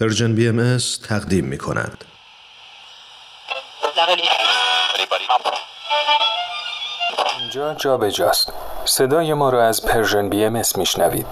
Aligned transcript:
Persian 0.00 0.34
BM 0.34 0.78
تقدیم 1.08 1.44
می 1.44 1.58
کند. 1.58 2.04
اینجا 7.40 7.74
جا 7.74 7.96
به 7.96 8.12
جاست. 8.12 8.52
صدای 8.84 9.34
ما 9.34 9.50
را 9.50 9.64
از 9.64 9.86
Persian 9.86 10.28
BM 10.28 10.62
میشنوید. 10.76 11.26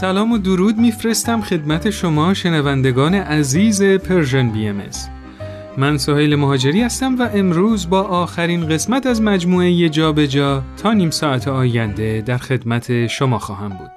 سلام 0.00 0.32
و 0.32 0.38
درود 0.38 0.76
میفرستم 0.76 1.42
خدمت 1.42 1.90
شما 1.90 2.34
شنوندگان 2.34 3.14
عزیز 3.14 3.82
Persian 3.82 4.50
BM 4.50 4.82
من 5.78 5.98
سهیل 5.98 6.36
مهاجری 6.36 6.82
هستم 6.82 7.18
و 7.18 7.28
امروز 7.34 7.90
با 7.90 8.02
آخرین 8.02 8.68
قسمت 8.68 9.06
از 9.06 9.22
مجموعه 9.22 9.88
جا 9.88 10.12
جا 10.12 10.62
تا 10.76 10.92
نیم 10.92 11.10
ساعت 11.10 11.48
آینده 11.48 12.22
در 12.26 12.38
خدمت 12.38 13.06
شما 13.06 13.38
خواهم 13.38 13.68
بود. 13.68 13.90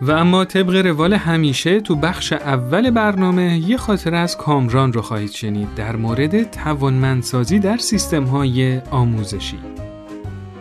و 0.00 0.10
اما 0.10 0.44
طبق 0.44 0.86
روال 0.86 1.14
همیشه 1.14 1.80
تو 1.80 1.96
بخش 1.96 2.32
اول 2.32 2.90
برنامه 2.90 3.58
یه 3.58 3.76
خاطر 3.76 4.14
از 4.14 4.36
کامران 4.36 4.92
رو 4.92 5.02
خواهید 5.02 5.30
شنید 5.30 5.74
در 5.74 5.96
مورد 5.96 6.50
توانمندسازی 6.50 7.58
در 7.58 7.76
سیستم 7.76 8.24
های 8.24 8.80
آموزشی. 8.90 9.58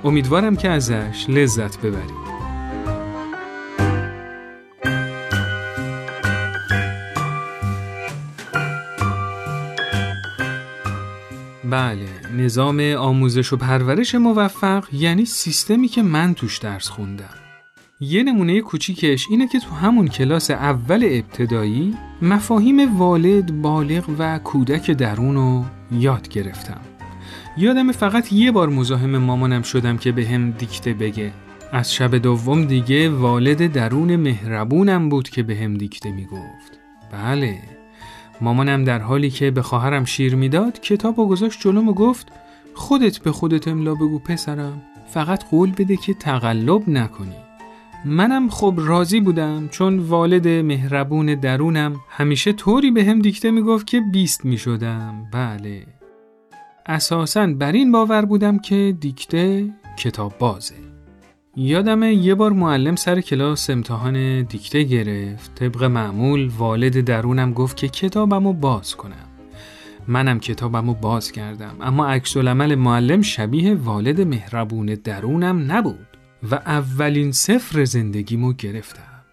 امیدوارم 0.04 0.56
که 0.56 0.70
ازش 0.70 1.26
لذت 1.30 1.78
ببرید. 1.78 2.37
بله 11.70 12.08
نظام 12.38 12.80
آموزش 12.80 13.54
و 13.54 13.58
پرورش 13.58 14.16
موفق 14.16 14.86
یعنی 14.94 15.26
سیستمی 15.26 15.88
که 15.88 16.04
من 16.04 16.34
توش 16.34 16.58
درس 16.58 16.90
خوندم. 16.90 17.34
یه 18.00 18.24
نمونه 18.24 18.62
کوچیکش 18.62 19.26
اینه 19.30 19.48
که 19.48 19.60
تو 19.60 19.76
همون 19.76 20.08
کلاس 20.08 20.52
اول 20.52 21.04
ابتدایی 21.12 21.96
مفاهیم 22.22 22.98
والد، 22.98 23.62
بالغ 23.62 24.16
و 24.20 24.40
کودک 24.40 24.92
درون 24.92 25.36
رو 25.36 25.66
یاد 25.92 26.28
گرفتم. 26.28 26.82
یادم 27.58 27.92
فقط 27.92 28.34
یه 28.34 28.52
بار 28.52 28.70
مزاحم 28.70 29.18
مامانم 29.18 29.62
شدم 29.62 29.98
که 29.98 30.12
به 30.12 30.28
هم 30.28 30.52
دیکته 30.52 30.94
بگه. 30.94 31.32
از 31.72 31.94
شب 31.94 32.16
دوم 32.16 32.66
دیگه 32.66 33.10
والد 33.10 33.74
درون 33.74 34.16
مهربونم 34.16 35.10
بود 35.10 35.30
که 35.30 35.44
به 35.44 35.56
هم 35.56 35.74
دیکته 35.74 36.12
می‌گفت. 36.12 36.80
بله. 37.12 37.77
مامانم 38.42 38.84
در 38.84 39.00
حالی 39.00 39.30
که 39.30 39.52
به 39.52 39.62
خواهرم 39.62 40.06
شیر 40.06 40.36
می‌داد 40.36 40.80
کتاب 40.80 41.20
و 41.20 41.28
گذاشت 41.28 41.62
جلوم 41.62 41.90
و 41.90 41.94
گفت 41.94 42.28
خودت 42.74 43.18
به 43.20 43.32
خودت 43.32 43.68
املا 43.68 43.96
بگو 43.96 44.20
پسرم 44.20 44.82
فقط 45.10 45.50
قول 45.50 45.72
بده 45.72 45.98
که 45.98 46.14
تقلب 46.14 46.90
نکنی. 46.90 47.36
منم 48.06 48.50
خب 48.50 48.74
راضی 48.78 49.20
بودم 49.20 49.68
چون 49.68 50.00
والد 50.00 50.48
مهربون 50.48 51.26
درونم 51.36 51.96
همیشه 52.10 52.54
طوری 52.54 52.92
به 52.92 53.04
هم 53.04 53.20
دیکته 53.20 53.52
می‌گفت 53.52 53.88
که 53.88 54.02
بیست 54.12 54.46
می 54.46 54.58
شدم 54.58 55.28
بله. 55.34 55.86
اساسا 56.86 57.48
بر 57.48 57.72
این 57.72 57.92
باور 57.92 58.26
بودم 58.26 58.60
که 58.60 58.98
دیکته 59.00 59.70
کتاب 59.98 60.38
بازه. 60.40 60.87
یادمه 61.60 62.14
یه 62.14 62.36
بار 62.36 62.52
معلم 62.52 62.96
سر 62.96 63.22
کلاس 63.22 63.70
امتحان 63.70 64.42
دیکته 64.42 64.84
گرفت. 64.84 65.56
طبق 65.56 65.84
معمول 65.84 66.48
والد 66.48 67.00
درونم 67.00 67.54
گفت 67.54 67.78
که 67.78 67.88
کتابمو 67.88 68.54
باز 68.54 68.96
کنم. 68.96 69.28
منم 70.08 70.40
کتابمو 70.40 70.94
باز 70.94 71.32
کردم 71.32 71.76
اما 71.82 72.08
عکس 72.08 72.38
العمل 72.38 72.76
معلم 72.76 73.22
شبیه 73.22 73.76
والد 73.76 74.22
مهربون 74.22 74.86
درونم 74.86 75.72
نبود 75.72 76.08
و 76.52 76.56
اولین 76.56 77.32
سفر 77.32 77.84
زندگیمو 77.86 78.54
گرفتم. 78.54 79.24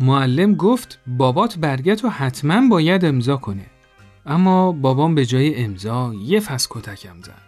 معلم 0.00 0.54
گفت 0.54 1.00
بابات 1.06 1.58
برگت 1.58 2.04
رو 2.04 2.10
حتما 2.10 2.68
باید 2.68 3.04
امضا 3.04 3.36
کنه. 3.36 3.66
اما 4.26 4.72
بابام 4.72 5.14
به 5.14 5.26
جای 5.26 5.64
امضا 5.64 6.14
یه 6.24 6.40
فس 6.40 6.68
کتکم 6.70 7.22
زد. 7.22 7.47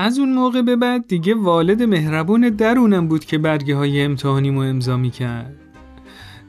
از 0.00 0.18
اون 0.18 0.32
موقع 0.32 0.62
به 0.62 0.76
بعد 0.76 1.08
دیگه 1.08 1.34
والد 1.34 1.82
مهربون 1.82 2.40
درونم 2.40 3.08
بود 3.08 3.24
که 3.24 3.38
برگه 3.38 3.76
های 3.76 4.02
امتحانیمو 4.02 4.60
امضا 4.60 4.96
می 4.96 5.10
کرد. 5.10 5.54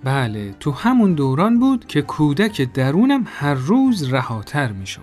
بله 0.03 0.55
تو 0.59 0.71
همون 0.71 1.13
دوران 1.13 1.59
بود 1.59 1.85
که 1.85 2.01
کودک 2.01 2.73
درونم 2.73 3.23
هر 3.25 3.53
روز 3.53 4.13
رهاتر 4.13 4.71
می 4.71 4.87
شد. 4.87 5.01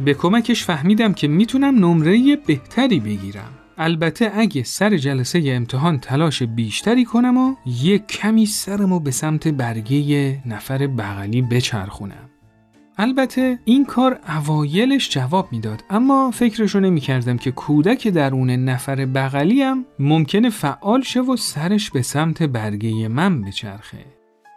به 0.00 0.14
کمکش 0.14 0.64
فهمیدم 0.64 1.12
که 1.12 1.28
می‌تونم 1.28 1.74
نمره 1.74 2.36
بهتری 2.46 3.00
بگیرم. 3.00 3.50
البته 3.78 4.32
اگه 4.34 4.62
سر 4.62 4.96
جلسه 4.96 5.42
امتحان 5.46 5.98
تلاش 5.98 6.42
بیشتری 6.42 7.04
کنم 7.04 7.36
و 7.36 7.54
یک 7.66 8.06
کمی 8.06 8.46
سرمو 8.46 9.00
به 9.00 9.10
سمت 9.10 9.48
برگه 9.48 10.42
نفر 10.46 10.86
بغلی 10.86 11.42
بچرخونم. 11.42 12.25
البته 12.98 13.58
این 13.64 13.84
کار 13.84 14.18
اوایلش 14.28 15.10
جواب 15.10 15.48
می‌داد 15.52 15.84
اما 15.90 16.30
فکرشو 16.30 16.80
نمی 16.80 17.00
کردم 17.00 17.36
که 17.36 17.50
کودک 17.50 18.08
درون 18.08 18.50
نفر 18.50 19.06
بغلیم 19.06 19.84
ممکنه 19.98 20.50
فعال 20.50 21.02
شه 21.02 21.20
و 21.20 21.36
سرش 21.36 21.90
به 21.90 22.02
سمت 22.02 22.42
برگه 22.42 23.08
من 23.08 23.42
بچرخه. 23.42 24.04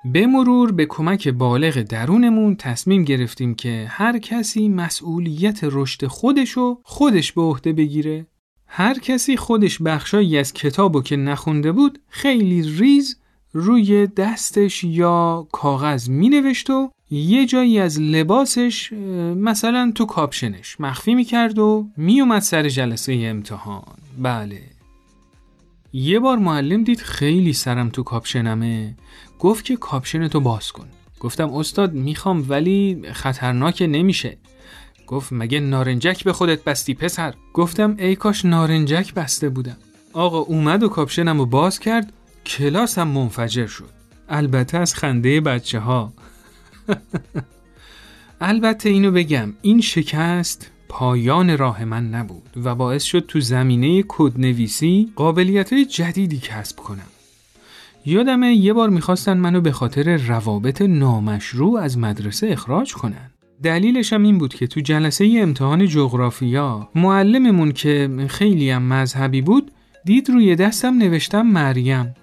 به 0.05 0.27
مرور 0.27 0.71
به 0.71 0.85
کمک 0.85 1.27
بالغ 1.27 1.81
درونمون 1.81 2.55
تصمیم 2.55 3.03
گرفتیم 3.03 3.55
که 3.55 3.85
هر 3.89 4.19
کسی 4.19 4.69
مسئولیت 4.69 5.59
رشد 5.63 6.07
خودشو 6.07 6.79
خودش 6.83 7.31
به 7.31 7.41
عهده 7.41 7.73
بگیره. 7.73 8.27
هر 8.67 8.99
کسی 8.99 9.37
خودش 9.37 9.81
بخشایی 9.81 10.37
از 10.37 10.53
کتابو 10.53 11.01
که 11.01 11.15
نخونده 11.15 11.71
بود 11.71 11.99
خیلی 12.07 12.61
ریز 12.61 13.19
روی 13.53 14.07
دستش 14.07 14.83
یا 14.83 15.47
کاغذ 15.51 16.09
می 16.09 16.29
نوشت 16.29 16.69
و 16.69 16.91
یه 17.11 17.45
جایی 17.45 17.79
از 17.79 17.99
لباسش 17.99 18.93
مثلا 19.35 19.91
تو 19.95 20.05
کاپشنش 20.05 20.79
مخفی 20.79 21.15
می 21.15 21.23
کرد 21.23 21.59
و 21.59 21.87
می 21.97 22.21
اومد 22.21 22.41
سر 22.41 22.69
جلسه 22.69 23.19
امتحان. 23.23 23.83
بله. 24.17 24.61
یه 25.93 26.19
بار 26.19 26.37
معلم 26.37 26.83
دید 26.83 26.99
خیلی 26.99 27.53
سرم 27.53 27.89
تو 27.89 28.03
کاپشنمه. 28.03 28.95
گفت 29.39 29.65
که 29.65 29.75
کاپشنتو 29.75 30.39
باز 30.39 30.71
کن. 30.71 30.87
گفتم 31.19 31.53
استاد 31.53 31.93
می‌خوام 31.93 32.45
ولی 32.49 33.01
خطرناک 33.13 33.81
نمیشه. 33.81 34.37
گفت 35.07 35.33
مگه 35.33 35.59
نارنجک 35.59 36.23
به 36.23 36.33
خودت 36.33 36.63
بستی 36.63 36.93
پسر؟ 36.93 37.33
گفتم 37.53 37.95
ای 37.99 38.15
کاش 38.15 38.45
نارنجک 38.45 39.13
بسته 39.13 39.49
بودم. 39.49 39.77
آقا 40.13 40.39
اومد 40.39 40.83
و 40.83 40.89
کاپشنم 40.89 41.37
رو 41.37 41.45
باز 41.45 41.79
کرد. 41.79 42.13
کلاسم 42.45 43.07
منفجر 43.07 43.67
شد. 43.67 43.89
البته 44.29 44.77
از 44.77 44.95
خنده 44.95 45.41
بچه 45.41 45.79
ها 45.79 46.13
البته 48.41 48.89
اینو 48.89 49.11
بگم 49.11 49.53
این 49.61 49.81
شکست 49.81 50.71
پایان 50.89 51.57
راه 51.57 51.85
من 51.85 52.09
نبود 52.09 52.49
و 52.63 52.75
باعث 52.75 53.03
شد 53.03 53.25
تو 53.27 53.39
زمینه 53.39 54.03
کدنویسی 54.07 55.11
قابلیت 55.15 55.73
جدیدی 55.73 56.37
کسب 56.37 56.75
کنم. 56.75 57.07
یادمه 58.05 58.53
یه 58.53 58.73
بار 58.73 58.89
می‌خواستن 58.89 59.37
منو 59.37 59.61
به 59.61 59.71
خاطر 59.71 60.17
روابط 60.17 60.81
نامشروع 60.81 61.79
از 61.79 61.97
مدرسه 61.97 62.47
اخراج 62.47 62.93
کنن. 62.93 63.31
دلیلش 63.63 64.13
هم 64.13 64.23
این 64.23 64.37
بود 64.37 64.53
که 64.53 64.67
تو 64.67 64.79
جلسه 64.79 65.37
امتحان 65.37 65.87
جغرافیا 65.87 66.89
معلممون 66.95 67.71
که 67.71 68.25
خیلی 68.27 68.69
هم 68.69 68.81
مذهبی 68.81 69.41
بود 69.41 69.71
دید 70.05 70.29
روی 70.29 70.55
دستم 70.55 70.97
نوشتم 70.97 71.41
مریم. 71.41 72.15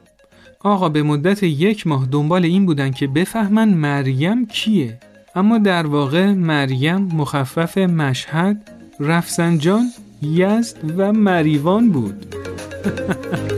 آقا 0.61 0.89
به 0.89 1.03
مدت 1.03 1.43
یک 1.43 1.87
ماه 1.87 2.07
دنبال 2.07 2.45
این 2.45 2.67
بودن 2.67 2.91
که 2.91 3.07
بفهمن 3.07 3.69
مریم 3.69 4.47
کیه. 4.47 4.99
اما 5.35 5.59
در 5.59 5.87
واقع 5.87 6.33
مریم 6.33 6.97
مخفف 6.97 7.79
مشهد، 7.79 8.71
رفسنجان، 9.01 9.87
یزد 10.23 10.79
و 10.97 11.13
مریوان 11.13 11.91
بود. 11.91 12.27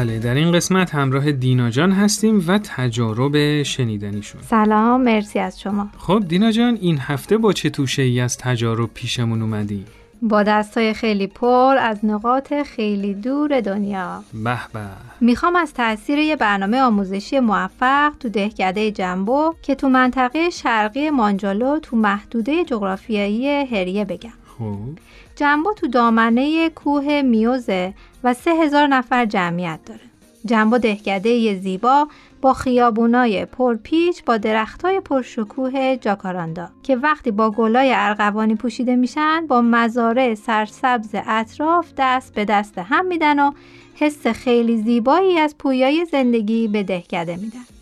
بله 0.00 0.18
در 0.18 0.34
این 0.34 0.52
قسمت 0.52 0.94
همراه 0.94 1.32
دینا 1.32 1.70
جان 1.70 1.92
هستیم 1.92 2.44
و 2.46 2.58
تجارب 2.58 3.62
شنیدنیشون. 3.62 4.42
سلام 4.42 5.02
مرسی 5.02 5.38
از 5.38 5.60
شما. 5.60 5.88
خب 5.98 6.22
دینا 6.28 6.52
جان 6.52 6.78
این 6.80 6.98
هفته 6.98 7.38
با 7.38 7.52
چه 7.52 7.70
توشه 7.70 8.02
ای 8.02 8.20
از 8.20 8.38
تجارب 8.38 8.90
پیشمون 8.94 9.42
اومدی؟ 9.42 9.84
با 10.22 10.42
دستای 10.42 10.94
خیلی 10.94 11.26
پر 11.26 11.76
از 11.80 12.04
نقاط 12.04 12.54
خیلی 12.54 13.14
دور 13.14 13.60
دنیا. 13.60 14.24
به 14.44 14.58
به. 14.72 14.80
می‌خوام 15.20 15.56
از 15.56 15.74
تاثیر 15.74 16.18
یه 16.18 16.36
برنامه 16.36 16.80
آموزشی 16.80 17.40
موفق 17.40 18.12
تو 18.20 18.28
دهکده 18.28 18.90
جنبو 18.90 19.54
که 19.62 19.74
تو 19.74 19.88
منطقه 19.88 20.50
شرقی 20.50 21.10
مانجالو 21.10 21.78
تو 21.78 21.96
محدوده 21.96 22.64
جغرافیایی 22.64 23.48
هریه 23.48 24.04
بگم. 24.04 24.30
خوب 24.58 24.98
جنبو 25.40 25.72
تو 25.72 25.86
دامنه 25.86 26.70
کوه 26.70 27.22
میوزه 27.22 27.94
و 28.24 28.34
سه 28.34 28.50
هزار 28.50 28.86
نفر 28.86 29.26
جمعیت 29.26 29.80
داره. 29.86 30.00
جنبو 30.44 30.78
دهکده 30.78 31.58
زیبا 31.58 32.08
با 32.40 32.52
خیابونای 32.54 33.44
پرپیچ 33.44 34.24
با 34.24 34.36
درختای 34.36 35.00
پرشکوه 35.00 35.96
جاکاراندا 35.96 36.68
که 36.82 36.96
وقتی 36.96 37.30
با 37.30 37.50
گلای 37.50 37.92
ارغوانی 37.94 38.54
پوشیده 38.54 38.96
میشن 38.96 39.46
با 39.46 39.60
مزارع 39.60 40.34
سرسبز 40.34 41.10
اطراف 41.14 41.92
دست 41.98 42.34
به 42.34 42.44
دست 42.44 42.78
هم 42.78 43.06
میدن 43.06 43.38
و 43.38 43.52
حس 43.94 44.26
خیلی 44.26 44.82
زیبایی 44.82 45.38
از 45.38 45.58
پویای 45.58 46.04
زندگی 46.04 46.68
به 46.68 46.82
دهکده 46.82 47.36
میدن. 47.36 47.79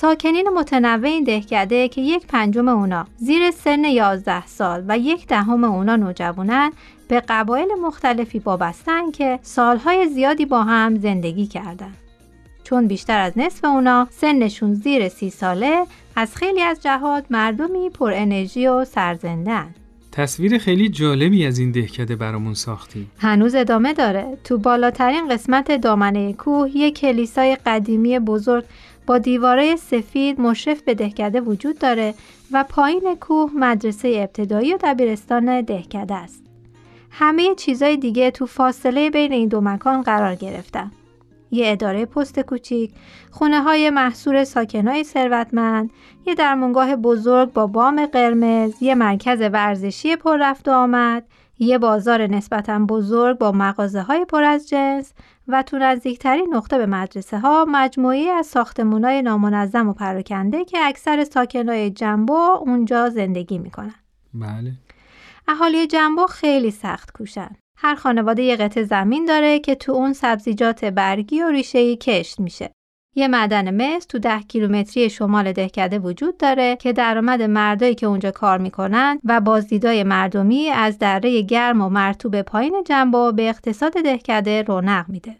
ساکنین 0.00 0.48
متنوع 0.48 1.08
این 1.08 1.24
دهکده 1.24 1.88
که 1.88 2.00
یک 2.00 2.26
پنجم 2.26 2.68
اونا 2.68 3.06
زیر 3.16 3.50
سن 3.50 3.84
11 3.84 4.46
سال 4.46 4.84
و 4.88 4.98
یک 4.98 5.26
دهم 5.26 5.64
اونا 5.64 5.96
نوجوانن 5.96 6.72
به 7.08 7.20
قبایل 7.28 7.68
مختلفی 7.82 8.38
وابستن 8.38 9.10
که 9.10 9.38
سالهای 9.42 10.08
زیادی 10.08 10.46
با 10.46 10.62
هم 10.62 10.96
زندگی 10.98 11.46
کردن. 11.46 11.92
چون 12.64 12.88
بیشتر 12.88 13.20
از 13.20 13.32
نصف 13.36 13.64
اونا 13.64 14.08
سنشون 14.10 14.74
زیر 14.74 15.08
سی 15.08 15.30
ساله 15.30 15.86
از 16.16 16.36
خیلی 16.36 16.62
از 16.62 16.82
جهات 16.82 17.24
مردمی 17.30 17.90
پر 17.90 18.12
انرژی 18.14 18.66
و 18.66 18.84
سرزندن. 18.84 19.74
تصویر 20.12 20.58
خیلی 20.58 20.88
جالبی 20.88 21.46
از 21.46 21.58
این 21.58 21.70
دهکده 21.70 22.16
برامون 22.16 22.54
ساختی. 22.54 23.06
هنوز 23.18 23.54
ادامه 23.54 23.92
داره. 23.92 24.38
تو 24.44 24.58
بالاترین 24.58 25.28
قسمت 25.28 25.80
دامنه 25.80 26.32
کوه 26.32 26.76
یک 26.76 26.98
کلیسای 27.00 27.56
قدیمی 27.66 28.18
بزرگ 28.18 28.64
با 29.06 29.18
دیواره 29.18 29.76
سفید 29.76 30.40
مشرف 30.40 30.82
به 30.82 30.94
دهکده 30.94 31.40
وجود 31.40 31.78
داره 31.78 32.14
و 32.52 32.64
پایین 32.68 33.14
کوه 33.20 33.50
مدرسه 33.54 34.08
ابتدایی 34.08 34.74
و 34.74 34.78
دبیرستان 34.82 35.60
دهکده 35.60 36.14
است. 36.14 36.44
همه 37.10 37.54
چیزای 37.54 37.96
دیگه 37.96 38.30
تو 38.30 38.46
فاصله 38.46 39.10
بین 39.10 39.32
این 39.32 39.48
دو 39.48 39.60
مکان 39.60 40.02
قرار 40.02 40.34
گرفتن. 40.34 40.90
یه 41.50 41.70
اداره 41.70 42.06
پست 42.06 42.40
کوچیک، 42.40 42.90
خونه 43.30 43.60
های 43.62 43.90
محصور 43.90 44.44
ساکنای 44.44 45.04
ثروتمند، 45.04 45.90
یه 46.26 46.34
درمونگاه 46.34 46.96
بزرگ 46.96 47.52
با 47.52 47.66
بام 47.66 48.06
قرمز، 48.06 48.82
یه 48.82 48.94
مرکز 48.94 49.40
ورزشی 49.40 50.16
پر 50.16 50.36
رفت 50.40 50.68
و 50.68 50.72
آمد، 50.72 51.24
یه 51.62 51.78
بازار 51.78 52.26
نسبتا 52.26 52.78
بزرگ 52.78 53.38
با 53.38 53.52
مغازه 53.52 54.02
های 54.02 54.24
پر 54.24 54.42
از 54.42 54.68
جنس 54.68 55.12
و 55.48 55.62
تو 55.62 55.78
نزدیکترین 55.78 56.54
نقطه 56.54 56.78
به 56.78 56.86
مدرسه 56.86 57.38
ها 57.38 57.66
مجموعی 57.68 58.28
از 58.28 58.56
های 59.04 59.22
نامنظم 59.22 59.88
و 59.88 59.92
پراکنده 59.92 60.64
که 60.64 60.78
اکثر 60.82 61.24
ساکنای 61.24 61.90
جنبو 61.90 62.34
اونجا 62.60 63.10
زندگی 63.10 63.58
می‌کنن. 63.58 63.94
بله. 64.34 64.72
اهالی 65.48 65.86
جنبو 65.86 66.26
خیلی 66.26 66.70
سخت 66.70 67.12
کوشن. 67.12 67.56
هر 67.78 67.94
خانواده 67.94 68.42
یه 68.42 68.56
قطع 68.56 68.82
زمین 68.82 69.24
داره 69.24 69.58
که 69.58 69.74
تو 69.74 69.92
اون 69.92 70.12
سبزیجات 70.12 70.84
برگی 70.84 71.42
و 71.42 71.50
ریشه‌ای 71.50 71.96
کشت 71.96 72.40
میشه. 72.40 72.70
یه 73.14 73.28
معدن 73.28 73.70
مس 73.74 74.06
تو 74.06 74.18
ده 74.18 74.40
کیلومتری 74.40 75.10
شمال 75.10 75.52
دهکده 75.52 75.98
وجود 75.98 76.36
داره 76.36 76.76
که 76.76 76.92
درآمد 76.92 77.42
مردایی 77.42 77.94
که 77.94 78.06
اونجا 78.06 78.30
کار 78.30 78.58
می‌کنن 78.58 79.20
و 79.24 79.40
بازدیدای 79.40 80.04
مردمی 80.04 80.68
از 80.68 80.98
دره 80.98 81.42
گرم 81.42 81.80
و 81.80 81.88
مرتوب 81.88 82.42
پایین 82.42 82.84
جنبا 82.86 83.32
به 83.32 83.48
اقتصاد 83.48 83.92
دهکده 83.92 84.62
رونق 84.62 85.04
میده. 85.08 85.36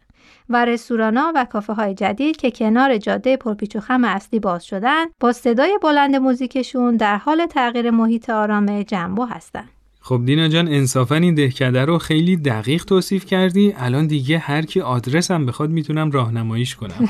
و 0.49 0.65
رستورانا 0.65 1.33
و 1.35 1.45
کافه 1.45 1.73
های 1.73 1.95
جدید 1.95 2.37
که 2.37 2.51
کنار 2.51 2.97
جاده 2.97 3.37
پرپیچ 3.37 3.77
و 3.77 3.81
خم 3.81 4.05
اصلی 4.05 4.41
باز 4.41 4.65
شدن 4.65 5.07
با 5.21 5.33
صدای 5.33 5.79
بلند 5.83 6.17
موزیکشون 6.17 6.97
در 6.97 7.17
حال 7.17 7.47
تغییر 7.47 7.91
محیط 7.91 8.31
آرام 8.31 8.83
جنبو 8.83 9.25
هستن. 9.25 9.69
خب 10.01 10.23
دینا 10.25 10.49
جان 10.49 10.69
انصافا 10.69 11.15
این 11.15 11.35
دهکده 11.35 11.85
رو 11.85 11.99
خیلی 11.99 12.37
دقیق 12.37 12.85
توصیف 12.85 13.25
کردی. 13.25 13.75
الان 13.77 14.07
دیگه 14.07 14.39
هر 14.39 14.63
کی 14.63 14.81
آدرسم 14.81 15.47
بخواد 15.47 15.71
می‌تونم 15.71 16.11
راهنماییش 16.11 16.77
کنم. 16.77 17.09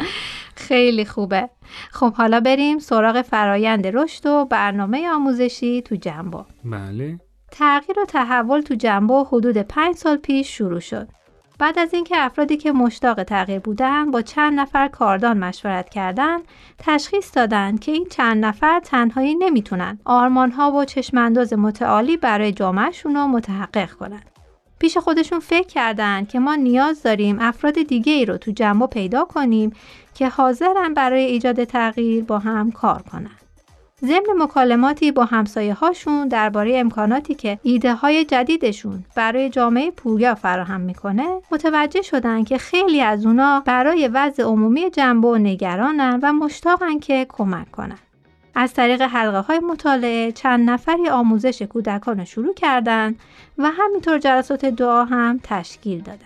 خیلی 0.68 1.04
خوبه. 1.04 1.48
خب 1.90 2.12
حالا 2.14 2.40
بریم 2.40 2.78
سراغ 2.78 3.22
فرایند 3.22 3.86
رشد 3.86 4.26
و 4.26 4.44
برنامه 4.50 5.08
آموزشی 5.08 5.82
تو 5.82 5.96
جنبو 5.96 6.44
بله. 6.64 7.18
تغییر 7.52 8.00
و 8.00 8.04
تحول 8.04 8.60
تو 8.60 8.74
جنبو 8.74 9.24
حدود 9.24 9.58
پنج 9.58 9.96
سال 9.96 10.16
پیش 10.16 10.48
شروع 10.48 10.80
شد. 10.80 11.08
بعد 11.60 11.78
از 11.78 11.94
اینکه 11.94 12.16
افرادی 12.18 12.56
که 12.56 12.72
مشتاق 12.72 13.22
تغییر 13.22 13.58
بودن 13.58 14.10
با 14.10 14.22
چند 14.22 14.60
نفر 14.60 14.88
کاردان 14.88 15.38
مشورت 15.38 15.88
کردند 15.88 16.42
تشخیص 16.78 17.36
دادند 17.36 17.80
که 17.80 17.92
این 17.92 18.06
چند 18.10 18.44
نفر 18.44 18.80
تنهایی 18.80 19.34
نمی‌تونن 19.34 19.98
آرمانها 20.04 20.72
و 20.72 20.84
چشمانداز 20.84 21.52
متعالی 21.52 22.16
برای 22.16 22.52
جامعهشون 22.52 23.14
رو 23.14 23.26
متحقق 23.26 23.90
کنند. 23.90 24.30
پیش 24.78 24.96
خودشون 24.98 25.40
فکر 25.40 25.66
کردند 25.66 26.28
که 26.28 26.38
ما 26.38 26.54
نیاز 26.54 27.02
داریم 27.02 27.36
افراد 27.40 27.82
دیگه 27.82 28.12
ای 28.12 28.24
رو 28.24 28.36
تو 28.36 28.50
جمع 28.50 28.86
پیدا 28.86 29.24
کنیم 29.24 29.72
که 30.14 30.28
حاضرن 30.28 30.94
برای 30.94 31.24
ایجاد 31.24 31.64
تغییر 31.64 32.24
با 32.24 32.38
هم 32.38 32.72
کار 32.72 33.02
کنند. 33.02 33.49
ضمن 34.04 34.42
مکالماتی 34.42 35.12
با 35.12 35.24
همسایه 35.24 35.74
هاشون 35.74 36.28
درباره 36.28 36.78
امکاناتی 36.78 37.34
که 37.34 37.58
ایده 37.62 37.94
های 37.94 38.24
جدیدشون 38.24 39.04
برای 39.14 39.50
جامعه 39.50 39.90
پویا 39.90 40.34
فراهم 40.34 40.80
می‌کنه 40.80 41.40
متوجه 41.52 42.02
شدن 42.02 42.44
که 42.44 42.58
خیلی 42.58 43.00
از 43.00 43.26
اونا 43.26 43.62
برای 43.66 44.08
وضع 44.08 44.42
عمومی 44.42 44.90
جنبه 44.90 45.28
و 45.28 45.34
نگرانن 45.34 46.20
و 46.22 46.32
مشتاقن 46.32 46.98
که 46.98 47.26
کمک 47.28 47.70
کنن. 47.70 47.98
از 48.54 48.74
طریق 48.74 49.02
حلقه 49.02 49.38
های 49.38 49.58
مطالعه 49.58 50.32
چند 50.32 50.70
نفری 50.70 51.08
آموزش 51.08 51.62
کودکان 51.62 52.18
رو 52.18 52.24
شروع 52.24 52.54
کردن 52.54 53.14
و 53.58 53.70
همینطور 53.70 54.18
جلسات 54.18 54.64
دعا 54.64 55.04
هم 55.04 55.40
تشکیل 55.42 56.00
دادن. 56.00 56.18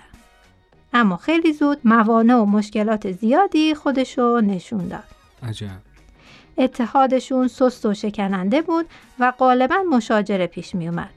اما 0.92 1.16
خیلی 1.16 1.52
زود 1.52 1.78
موانع 1.84 2.36
و 2.36 2.44
مشکلات 2.44 3.12
زیادی 3.12 3.74
خودشو 3.74 4.40
نشون 4.40 4.88
داد. 4.88 5.04
عجب. 5.42 5.93
اتحادشون 6.58 7.48
سست 7.48 7.86
و 7.86 7.94
شکننده 7.94 8.62
بود 8.62 8.86
و 9.18 9.32
غالبا 9.38 9.76
مشاجره 9.90 10.46
پیش 10.46 10.74
می 10.74 10.88
اومد. 10.88 11.10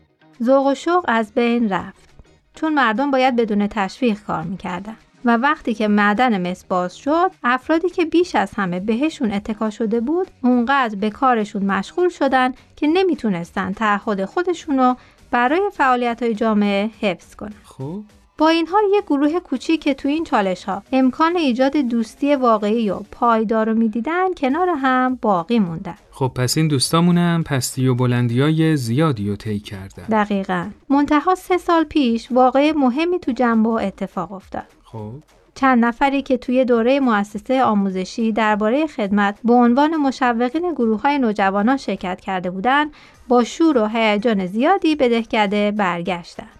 ذوق 0.43 0.65
و 0.65 0.75
شوق 0.75 1.05
از 1.07 1.33
بین 1.33 1.69
رفت. 1.69 2.09
چون 2.55 2.73
مردم 2.73 3.11
باید 3.11 3.35
بدون 3.35 3.67
تشویق 3.67 4.23
کار 4.23 4.43
می‌کردن. 4.43 4.95
و 5.25 5.37
وقتی 5.37 5.73
که 5.73 5.87
معدن 5.87 6.51
مس 6.51 6.65
باز 6.65 6.97
شد 6.97 7.31
افرادی 7.43 7.89
که 7.89 8.05
بیش 8.05 8.35
از 8.35 8.51
همه 8.55 8.79
بهشون 8.79 9.31
اتکا 9.31 9.69
شده 9.69 9.99
بود 9.99 10.27
اونقدر 10.43 10.95
به 10.95 11.09
کارشون 11.09 11.65
مشغول 11.65 12.09
شدن 12.09 12.53
که 12.75 12.87
نمی‌تونستن 12.87 13.73
تعهد 13.73 14.25
خودشون 14.25 14.77
رو 14.77 14.95
برای 15.31 15.61
فعالیت 15.73 16.23
های 16.23 16.35
جامعه 16.35 16.89
حفظ 17.01 17.35
کنن 17.35 17.53
خب 17.63 18.01
با 18.37 18.49
این 18.49 18.67
حال 18.67 18.83
یک 18.93 19.03
گروه 19.05 19.39
کوچیک 19.39 19.83
که 19.83 19.93
تو 19.93 20.07
این 20.07 20.23
چالش 20.23 20.63
ها 20.63 20.83
امکان 20.91 21.35
ایجاد 21.35 21.77
دوستی 21.77 22.35
واقعی 22.35 22.89
و 22.89 22.99
پایدار 23.11 23.69
رو 23.69 23.73
می‌دیدن 23.73 24.33
کنار 24.33 24.69
هم 24.69 25.19
باقی 25.21 25.59
موندن. 25.59 25.95
خب 26.11 26.31
پس 26.35 26.57
این 26.57 26.67
دوستامونم 26.67 27.43
پستی 27.43 27.87
و 27.87 27.95
بلندی 27.95 28.41
های 28.41 28.77
زیادی 28.77 29.29
رو 29.29 29.35
طی 29.35 29.59
کردن. 29.59 30.03
دقیقا. 30.03 30.69
منتها 30.89 31.35
سه 31.35 31.57
سال 31.57 31.83
پیش 31.83 32.31
واقع 32.31 32.71
مهمی 32.71 33.19
تو 33.19 33.31
جنبه 33.31 33.69
اتفاق 33.69 34.31
افتاد. 34.31 34.65
خب. 34.83 35.11
چند 35.55 35.85
نفری 35.85 36.21
که 36.21 36.37
توی 36.37 36.65
دوره 36.65 36.99
مؤسسه 36.99 37.63
آموزشی 37.63 38.31
درباره 38.31 38.87
خدمت 38.87 39.39
به 39.43 39.53
عنوان 39.53 39.95
مشوقین 39.95 40.73
گروه 40.73 41.01
های 41.01 41.19
نوجوانان 41.19 41.77
شرکت 41.77 42.21
کرده 42.21 42.49
بودند 42.49 42.91
با 43.27 43.43
شور 43.43 43.77
و 43.77 43.87
هیجان 43.87 44.45
زیادی 44.45 44.95
به 44.95 45.09
دهکده 45.09 45.71
برگشتند 45.71 46.56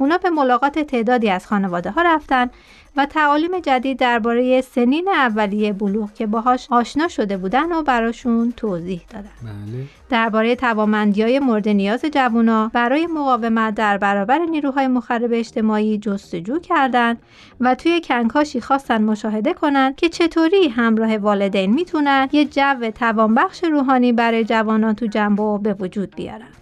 اونا 0.00 0.18
به 0.18 0.30
ملاقات 0.30 0.78
تعدادی 0.78 1.30
از 1.30 1.46
خانواده 1.46 1.90
ها 1.90 2.02
رفتن 2.02 2.50
و 2.96 3.06
تعالیم 3.06 3.60
جدید 3.60 3.98
درباره 3.98 4.60
سنین 4.60 5.08
اولیه 5.08 5.72
بلوغ 5.72 6.12
که 6.14 6.26
باهاش 6.26 6.66
آشنا 6.70 7.08
شده 7.08 7.36
بودن 7.36 7.72
و 7.72 7.82
براشون 7.82 8.52
توضیح 8.56 9.02
دادن. 9.10 9.30
بله. 9.42 9.84
درباره 10.10 10.56
توامندی 10.56 11.22
های 11.22 11.38
مورد 11.38 11.68
نیاز 11.68 12.04
جوونا 12.04 12.70
برای 12.74 13.06
مقاومت 13.06 13.74
در 13.74 13.98
برابر 13.98 14.38
نیروهای 14.38 14.86
مخرب 14.86 15.30
اجتماعی 15.32 15.98
جستجو 15.98 16.58
کردند 16.58 17.18
و 17.60 17.74
توی 17.74 18.00
کنکاشی 18.04 18.60
خواستن 18.60 19.02
مشاهده 19.02 19.54
کنند 19.54 19.96
که 19.96 20.08
چطوری 20.08 20.68
همراه 20.68 21.16
والدین 21.16 21.72
می‌تونن 21.72 22.28
یه 22.32 22.44
جو 22.44 22.90
توانبخش 22.94 23.64
روحانی 23.64 24.12
برای 24.12 24.44
جوانان 24.44 24.94
تو 24.94 25.06
جنبه 25.06 25.58
به 25.58 25.74
وجود 25.74 26.16
بیارن. 26.16 26.59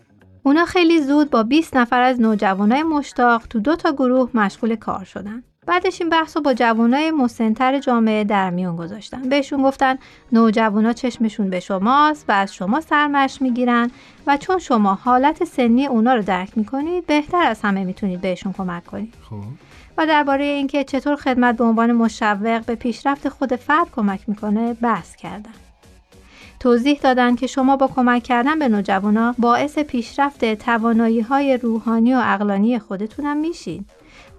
اونا 0.48 0.64
خیلی 0.64 1.00
زود 1.00 1.30
با 1.30 1.42
20 1.42 1.76
نفر 1.76 2.00
از 2.02 2.20
نوجوانای 2.20 2.82
مشتاق 2.82 3.46
تو 3.46 3.60
دو 3.60 3.76
تا 3.76 3.92
گروه 3.92 4.30
مشغول 4.34 4.76
کار 4.76 5.04
شدن. 5.04 5.42
بعدش 5.66 6.00
این 6.00 6.10
بحث 6.10 6.36
رو 6.36 6.42
با 6.42 6.54
جوانای 6.54 7.10
مسنتر 7.10 7.78
جامعه 7.78 8.24
در 8.24 8.50
میون 8.50 8.76
گذاشتن. 8.76 9.22
بهشون 9.28 9.62
گفتن 9.62 9.98
نوجوانا 10.32 10.92
چشمشون 10.92 11.50
به 11.50 11.60
شماست 11.60 12.24
و 12.28 12.32
از 12.32 12.54
شما 12.54 12.80
سرمش 12.80 13.42
می‌گیرن 13.42 13.90
و 14.26 14.36
چون 14.36 14.58
شما 14.58 14.94
حالت 14.94 15.44
سنی 15.44 15.86
اونا 15.86 16.14
رو 16.14 16.22
درک 16.22 16.58
می‌کنید 16.58 17.06
بهتر 17.06 17.42
از 17.42 17.60
همه 17.60 17.84
می‌تونید 17.84 18.20
بهشون 18.20 18.52
کمک 18.52 18.86
کنید. 18.86 19.14
خب 19.30 19.36
و 19.98 20.06
درباره 20.06 20.44
اینکه 20.44 20.84
چطور 20.84 21.16
خدمت 21.16 21.56
به 21.56 21.64
عنوان 21.64 21.92
مشوق 21.92 22.64
به 22.64 22.74
پیشرفت 22.74 23.28
خود 23.28 23.56
فرد 23.56 23.90
کمک 23.96 24.20
می‌کنه 24.28 24.74
بحث 24.74 25.16
کردن. 25.16 25.67
توضیح 26.60 26.98
دادند 27.02 27.40
که 27.40 27.46
شما 27.46 27.76
با 27.76 27.86
کمک 27.86 28.22
کردن 28.22 28.58
به 28.58 28.68
نوجوانا 28.68 29.34
باعث 29.38 29.78
پیشرفت 29.78 30.54
توانایی 30.54 31.20
های 31.20 31.56
روحانی 31.56 32.14
و 32.14 32.20
اقلانی 32.24 32.78
خودتونم 32.78 33.36
میشین 33.36 33.84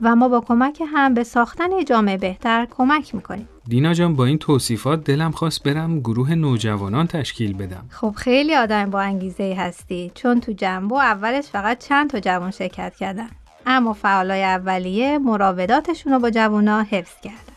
و 0.01 0.15
ما 0.15 0.29
با 0.29 0.41
کمک 0.41 0.83
هم 0.93 1.13
به 1.13 1.23
ساختن 1.23 1.83
جامعه 1.85 2.17
بهتر 2.17 2.67
کمک 2.71 3.15
می‌کنیم. 3.15 3.49
دینا 3.67 3.93
جان 3.93 4.15
با 4.15 4.25
این 4.25 4.37
توصیفات 4.37 5.03
دلم 5.03 5.31
خواست 5.31 5.63
برم 5.63 5.99
گروه 5.99 6.35
نوجوانان 6.35 7.07
تشکیل 7.07 7.53
بدم. 7.53 7.85
خب 7.89 8.13
خیلی 8.17 8.55
آدم 8.55 8.89
با 8.89 9.01
انگیزه 9.01 9.55
هستی 9.57 10.11
چون 10.15 10.41
تو 10.41 10.51
جنبو 10.51 10.95
اولش 10.95 11.45
فقط 11.45 11.87
چند 11.87 12.09
تا 12.09 12.19
جوان 12.19 12.51
شرکت 12.51 12.95
کردن. 12.95 13.29
اما 13.65 13.93
فعالای 13.93 14.43
اولیه 14.43 15.17
مراوداتشون 15.17 16.13
رو 16.13 16.19
با 16.19 16.29
جوونا 16.29 16.81
حفظ 16.81 17.19
کردن. 17.23 17.48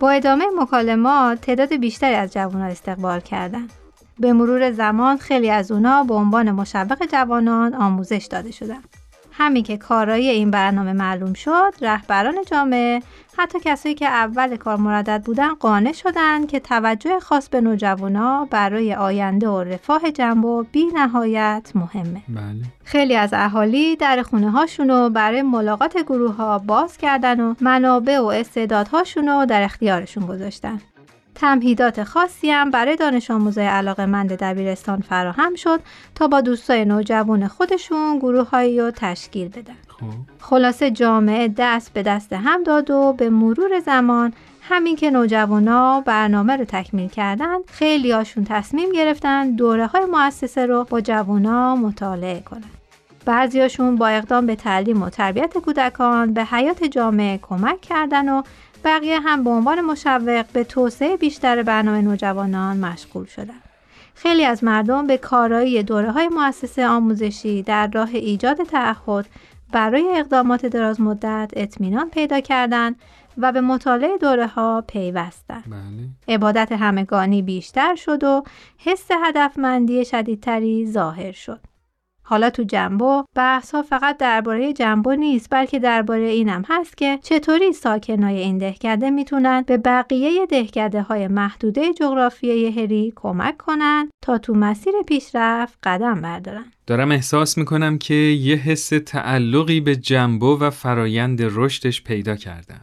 با 0.00 0.10
ادامه 0.10 0.44
مکالمات 0.58 1.40
تعداد 1.40 1.76
بیشتری 1.76 2.14
از 2.14 2.32
جوانان 2.32 2.70
استقبال 2.70 3.20
کردند. 3.20 3.72
به 4.18 4.32
مرور 4.32 4.72
زمان 4.72 5.16
خیلی 5.16 5.50
از 5.50 5.70
اونا 5.70 6.04
به 6.04 6.14
عنوان 6.14 6.50
مشوق 6.50 7.06
جوانان 7.12 7.74
آموزش 7.74 8.28
داده 8.30 8.50
شدن. 8.50 8.82
همین 9.38 9.62
که 9.62 9.76
کارایی 9.76 10.28
این 10.28 10.50
برنامه 10.50 10.92
معلوم 10.92 11.32
شد 11.32 11.74
رهبران 11.80 12.34
جامعه 12.50 13.02
حتی 13.38 13.58
کسایی 13.64 13.94
که 13.94 14.06
اول 14.06 14.56
کار 14.56 14.76
مردد 14.76 15.22
بودن 15.24 15.54
قانع 15.54 15.92
شدن 15.92 16.46
که 16.46 16.60
توجه 16.60 17.20
خاص 17.20 17.48
به 17.48 17.60
نوجوانا 17.60 18.48
برای 18.50 18.94
آینده 18.94 19.48
و 19.48 19.60
رفاه 19.62 20.10
جنبو 20.10 20.64
بی 20.72 20.84
نهایت 20.94 21.72
مهمه 21.74 22.22
بله. 22.28 22.64
خیلی 22.84 23.16
از 23.16 23.30
اهالی 23.32 23.96
در 23.96 24.22
خونه 24.22 24.50
هاشونو 24.50 25.10
برای 25.10 25.42
ملاقات 25.42 25.98
گروه 25.98 26.34
ها 26.34 26.58
باز 26.58 26.96
کردن 26.96 27.40
و 27.40 27.54
منابع 27.60 28.18
و 28.18 28.24
استعدادهاشونو 28.24 29.46
در 29.46 29.62
اختیارشون 29.62 30.26
گذاشتن 30.26 30.80
تمهیدات 31.36 32.04
خاصی 32.04 32.50
هم 32.50 32.70
برای 32.70 32.96
دانش 32.96 33.30
آموزای 33.30 33.66
علاقه 33.66 34.06
مند 34.06 34.32
دبیرستان 34.32 35.00
فراهم 35.00 35.54
شد 35.54 35.80
تا 36.14 36.28
با 36.28 36.40
دوستای 36.40 36.84
نوجوان 36.84 37.48
خودشون 37.48 38.18
گروه 38.18 38.48
رو 38.78 38.90
تشکیل 38.90 39.48
بدن. 39.48 39.76
خب. 39.88 40.06
خلاصه 40.40 40.90
جامعه 40.90 41.48
دست 41.56 41.92
به 41.92 42.02
دست 42.02 42.32
هم 42.32 42.62
داد 42.62 42.90
و 42.90 43.14
به 43.18 43.30
مرور 43.30 43.80
زمان 43.80 44.32
همین 44.62 44.96
که 44.96 45.10
نوجوانا 45.10 46.00
برنامه 46.00 46.56
رو 46.56 46.64
تکمیل 46.64 47.08
کردن 47.08 47.56
خیلی 47.66 48.12
هاشون 48.12 48.44
تصمیم 48.44 48.92
گرفتن 48.92 49.50
دوره 49.50 49.86
های 49.86 50.04
مؤسسه 50.04 50.66
رو 50.66 50.84
با 50.84 51.00
جوانا 51.00 51.76
مطالعه 51.76 52.40
کنن. 52.40 52.70
بعضیاشون 53.24 53.96
با 53.96 54.08
اقدام 54.08 54.46
به 54.46 54.56
تعلیم 54.56 55.02
و 55.02 55.10
تربیت 55.10 55.58
کودکان 55.58 56.32
به 56.32 56.44
حیات 56.44 56.84
جامعه 56.84 57.38
کمک 57.42 57.80
کردن 57.80 58.28
و 58.28 58.42
بقیه 58.86 59.20
هم 59.20 59.44
به 59.44 59.50
عنوان 59.50 59.80
مشوق 59.80 60.46
به 60.52 60.64
توسعه 60.64 61.16
بیشتر 61.16 61.62
برنامه 61.62 62.02
نوجوانان 62.02 62.76
مشغول 62.76 63.26
شدند. 63.26 63.62
خیلی 64.14 64.44
از 64.44 64.64
مردم 64.64 65.06
به 65.06 65.18
کارایی 65.18 65.82
دوره 65.82 66.12
های 66.12 66.28
مؤسسه 66.28 66.86
آموزشی 66.86 67.62
در 67.62 67.90
راه 67.94 68.08
ایجاد 68.12 68.62
تعهد 68.62 69.26
برای 69.72 70.18
اقدامات 70.18 70.66
دراز 70.66 71.00
مدت 71.00 71.50
اطمینان 71.56 72.10
پیدا 72.10 72.40
کردند 72.40 72.96
و 73.38 73.52
به 73.52 73.60
مطالعه 73.60 74.18
دوره 74.18 74.46
ها 74.46 74.84
پیوستند. 74.88 75.64
بله. 75.66 76.34
عبادت 76.34 76.72
همگانی 76.72 77.42
بیشتر 77.42 77.94
شد 77.94 78.24
و 78.24 78.44
حس 78.78 79.08
هدفمندی 79.24 80.04
شدیدتری 80.04 80.86
ظاهر 80.90 81.32
شد. 81.32 81.60
حالا 82.28 82.50
تو 82.50 82.62
جنبو 82.62 83.24
بحث 83.34 83.74
ها 83.74 83.82
فقط 83.82 84.16
درباره 84.16 84.72
جنبو 84.72 85.12
نیست 85.14 85.48
بلکه 85.50 85.78
درباره 85.78 86.22
اینم 86.22 86.62
هست 86.68 86.96
که 86.96 87.18
چطوری 87.22 87.72
ساکنای 87.72 88.38
این 88.38 88.58
دهکده 88.58 89.10
می‌تونن 89.10 89.64
به 89.66 89.76
بقیه 89.76 90.46
دهکده 90.46 91.02
های 91.02 91.28
محدوده 91.28 91.92
جغرافیایی 91.92 92.70
هری 92.70 93.12
کمک 93.16 93.56
کنن 93.56 94.10
تا 94.22 94.38
تو 94.38 94.54
مسیر 94.54 94.94
پیشرفت 95.06 95.78
قدم 95.82 96.20
بردارن. 96.20 96.64
دارم 96.86 97.10
احساس 97.10 97.58
می‌کنم 97.58 97.98
که 97.98 98.14
یه 98.14 98.56
حس 98.56 98.88
تعلقی 99.06 99.80
به 99.80 99.96
جنبو 99.96 100.58
و 100.60 100.70
فرایند 100.70 101.40
رشدش 101.42 102.02
پیدا 102.02 102.36
کردم. 102.36 102.80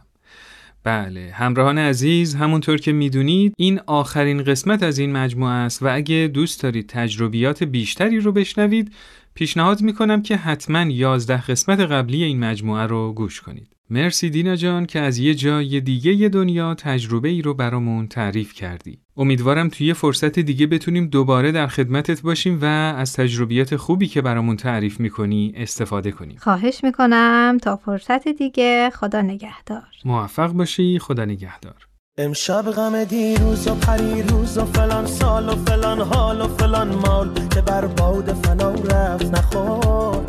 بله 0.84 1.30
همراهان 1.34 1.78
عزیز 1.78 2.34
همونطور 2.34 2.78
که 2.78 2.92
می‌دونید 2.92 3.54
این 3.56 3.80
آخرین 3.86 4.44
قسمت 4.44 4.82
از 4.82 4.98
این 4.98 5.12
مجموعه 5.12 5.52
است 5.52 5.82
و 5.82 5.88
اگه 5.94 6.30
دوست 6.34 6.62
دارید 6.62 6.86
تجربیات 6.88 7.64
بیشتری 7.64 8.20
رو 8.20 8.32
بشنوید 8.32 8.92
پیشنهاد 9.34 9.82
می‌کنم 9.82 10.22
که 10.22 10.36
حتما 10.36 10.90
11 10.90 11.40
قسمت 11.40 11.80
قبلی 11.80 12.24
این 12.24 12.44
مجموعه 12.44 12.86
رو 12.86 13.12
گوش 13.12 13.40
کنید. 13.40 13.68
مرسی 13.90 14.30
دینا 14.30 14.56
جان 14.56 14.86
که 14.86 15.00
از 15.00 15.18
یه 15.18 15.34
جای 15.34 15.80
دیگه 15.80 16.12
ی 16.12 16.28
دنیا 16.28 16.74
تجربه 16.74 17.28
ای 17.28 17.42
رو 17.42 17.54
برامون 17.54 18.06
تعریف 18.06 18.52
کردی. 18.52 18.98
امیدوارم 19.16 19.68
توی 19.68 19.92
فرصت 19.92 20.38
دیگه 20.38 20.66
بتونیم 20.66 21.06
دوباره 21.06 21.52
در 21.52 21.66
خدمتت 21.66 22.22
باشیم 22.22 22.58
و 22.62 22.64
از 22.64 23.12
تجربیات 23.12 23.76
خوبی 23.76 24.06
که 24.06 24.22
برامون 24.22 24.56
تعریف 24.56 25.00
می‌کنی 25.00 25.52
استفاده 25.56 26.10
کنیم. 26.10 26.36
خواهش 26.40 26.80
می‌کنم 26.84 27.58
تا 27.62 27.76
فرصت 27.76 28.28
دیگه 28.28 28.90
خدا 28.90 29.22
نگهدار. 29.22 29.86
موفق 30.04 30.52
باشی 30.52 30.98
خدا 30.98 31.24
نگهدار. 31.24 31.86
امشب 32.18 32.62
غم 32.62 33.04
دیروز 33.04 33.68
و 33.68 33.74
پریروز 33.74 34.58
و 34.58 34.64
فلان 34.64 35.06
سال 35.06 35.48
و 35.48 35.64
فلان 35.64 36.00
حال 36.00 36.40
و 36.40 36.48
فلان 36.48 36.88
مال 36.88 37.48
که 37.48 37.60
بر 37.60 37.86
باد 37.86 38.32
فنا 38.32 38.70
رفت 38.70 39.24
نخور 39.24 40.24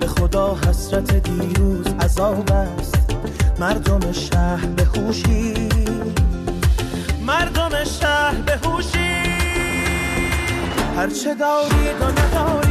به 0.00 0.06
خدا 0.06 0.54
حسرت 0.54 1.14
دیروز 1.14 1.86
عذاب 2.00 2.52
است. 2.52 2.98
مردم 3.60 4.12
شهر 4.12 4.66
به 4.66 4.84
هوشی. 4.84 5.68
مردم 7.26 7.84
شهر 7.84 8.34
به 8.34 8.56
هوشی. 8.68 9.22
هرچه 10.96 11.34
دارید 11.34 12.00
و 12.00 12.04
ندارید 12.04 12.69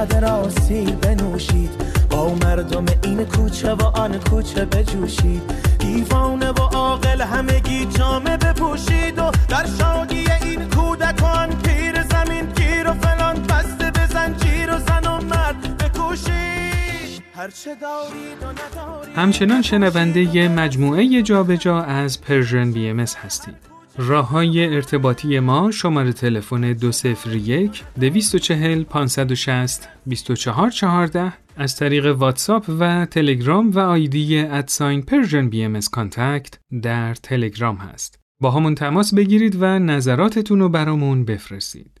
همه 0.00 0.06
میکده 0.06 0.20
را 0.20 0.48
سیر 0.48 0.90
بنوشید. 0.90 1.70
با 2.10 2.34
مردم 2.34 2.84
این 3.04 3.24
کوچه 3.24 3.74
و 3.74 3.82
آن 3.82 4.20
کوچه 4.20 4.64
بجوشید. 4.64 5.42
دیوانه 5.78 6.50
و 6.50 6.60
عاقل 6.60 7.20
همگی 7.20 7.86
جامه 7.86 8.36
بپوشید 8.36 9.18
و 9.18 9.30
در 9.48 9.66
شادی 9.78 10.24
این 10.42 10.68
کودکان 10.68 11.48
پیر 11.62 12.02
زمین 12.02 12.46
گیر 12.56 12.88
و 12.88 12.92
فلان 12.92 13.42
بسته 13.42 13.90
به 13.90 14.06
زنجیر 14.06 14.74
و 14.74 14.78
زن 14.78 15.06
و 15.06 15.20
مرد 15.20 15.78
بکوشید. 15.78 17.22
هرچه 17.34 17.74
دارید 17.74 18.42
و 18.42 18.46
ندارید. 18.46 19.16
همچنان 19.16 19.62
شنونده 19.62 20.36
ی 20.36 20.48
مجموعه 20.48 21.22
جابجا 21.22 21.82
از 21.82 22.20
Persian 22.20 22.72
BM 22.72 23.00
هستید. 23.00 23.69
راه 24.02 24.28
های 24.28 24.74
ارتباطی 24.74 25.40
ما 25.40 25.70
شماره 25.70 26.12
تلفن 26.12 26.72
201 26.72 27.82
240 28.00 28.82
560 28.82 29.88
2414 30.08 31.32
از 31.56 31.76
طریق 31.76 32.06
واتساپ 32.06 32.64
و 32.80 33.06
تلگرام 33.06 33.70
و 33.70 33.78
آیدی 33.78 34.38
at 34.38 35.02
sign 35.02 35.48
Persian 35.48 35.64
BM 35.64 35.80
contact 35.92 36.58
در 36.82 37.14
تلگرام 37.14 37.76
هست. 37.76 38.18
با 38.40 38.50
همون 38.50 38.74
تماس 38.74 39.14
بگیرید 39.14 39.56
و 39.60 39.78
نظراتتون 39.78 40.60
رو 40.60 40.68
برامون 40.68 41.24
بفرستید. 41.24 42.00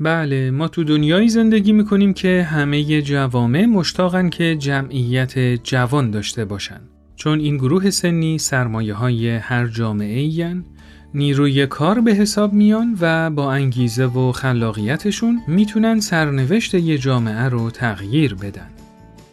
بله 0.00 0.50
ما 0.50 0.68
تو 0.68 0.84
دنیایی 0.84 1.28
زندگی 1.28 1.72
می‌کنیم 1.72 2.14
که 2.14 2.42
همه 2.42 3.02
جوامع 3.02 3.64
مشتاقن 3.64 4.28
که 4.28 4.56
جمعیت 4.56 5.38
جوان 5.64 6.10
داشته 6.10 6.44
باشن. 6.44 6.80
چون 7.16 7.40
این 7.40 7.56
گروه 7.56 7.90
سنی 7.90 8.38
سرمایه 8.38 8.94
های 8.94 9.36
هر 9.36 9.66
جامعه 9.66 10.18
این 10.18 10.64
نیروی 11.14 11.66
کار 11.66 12.00
به 12.00 12.12
حساب 12.12 12.52
میان 12.52 12.96
و 13.00 13.30
با 13.30 13.52
انگیزه 13.52 14.06
و 14.06 14.32
خلاقیتشون 14.32 15.40
می‌تونن 15.48 16.00
سرنوشت 16.00 16.74
یه 16.74 16.98
جامعه 16.98 17.48
رو 17.48 17.70
تغییر 17.70 18.34
بدن. 18.34 18.68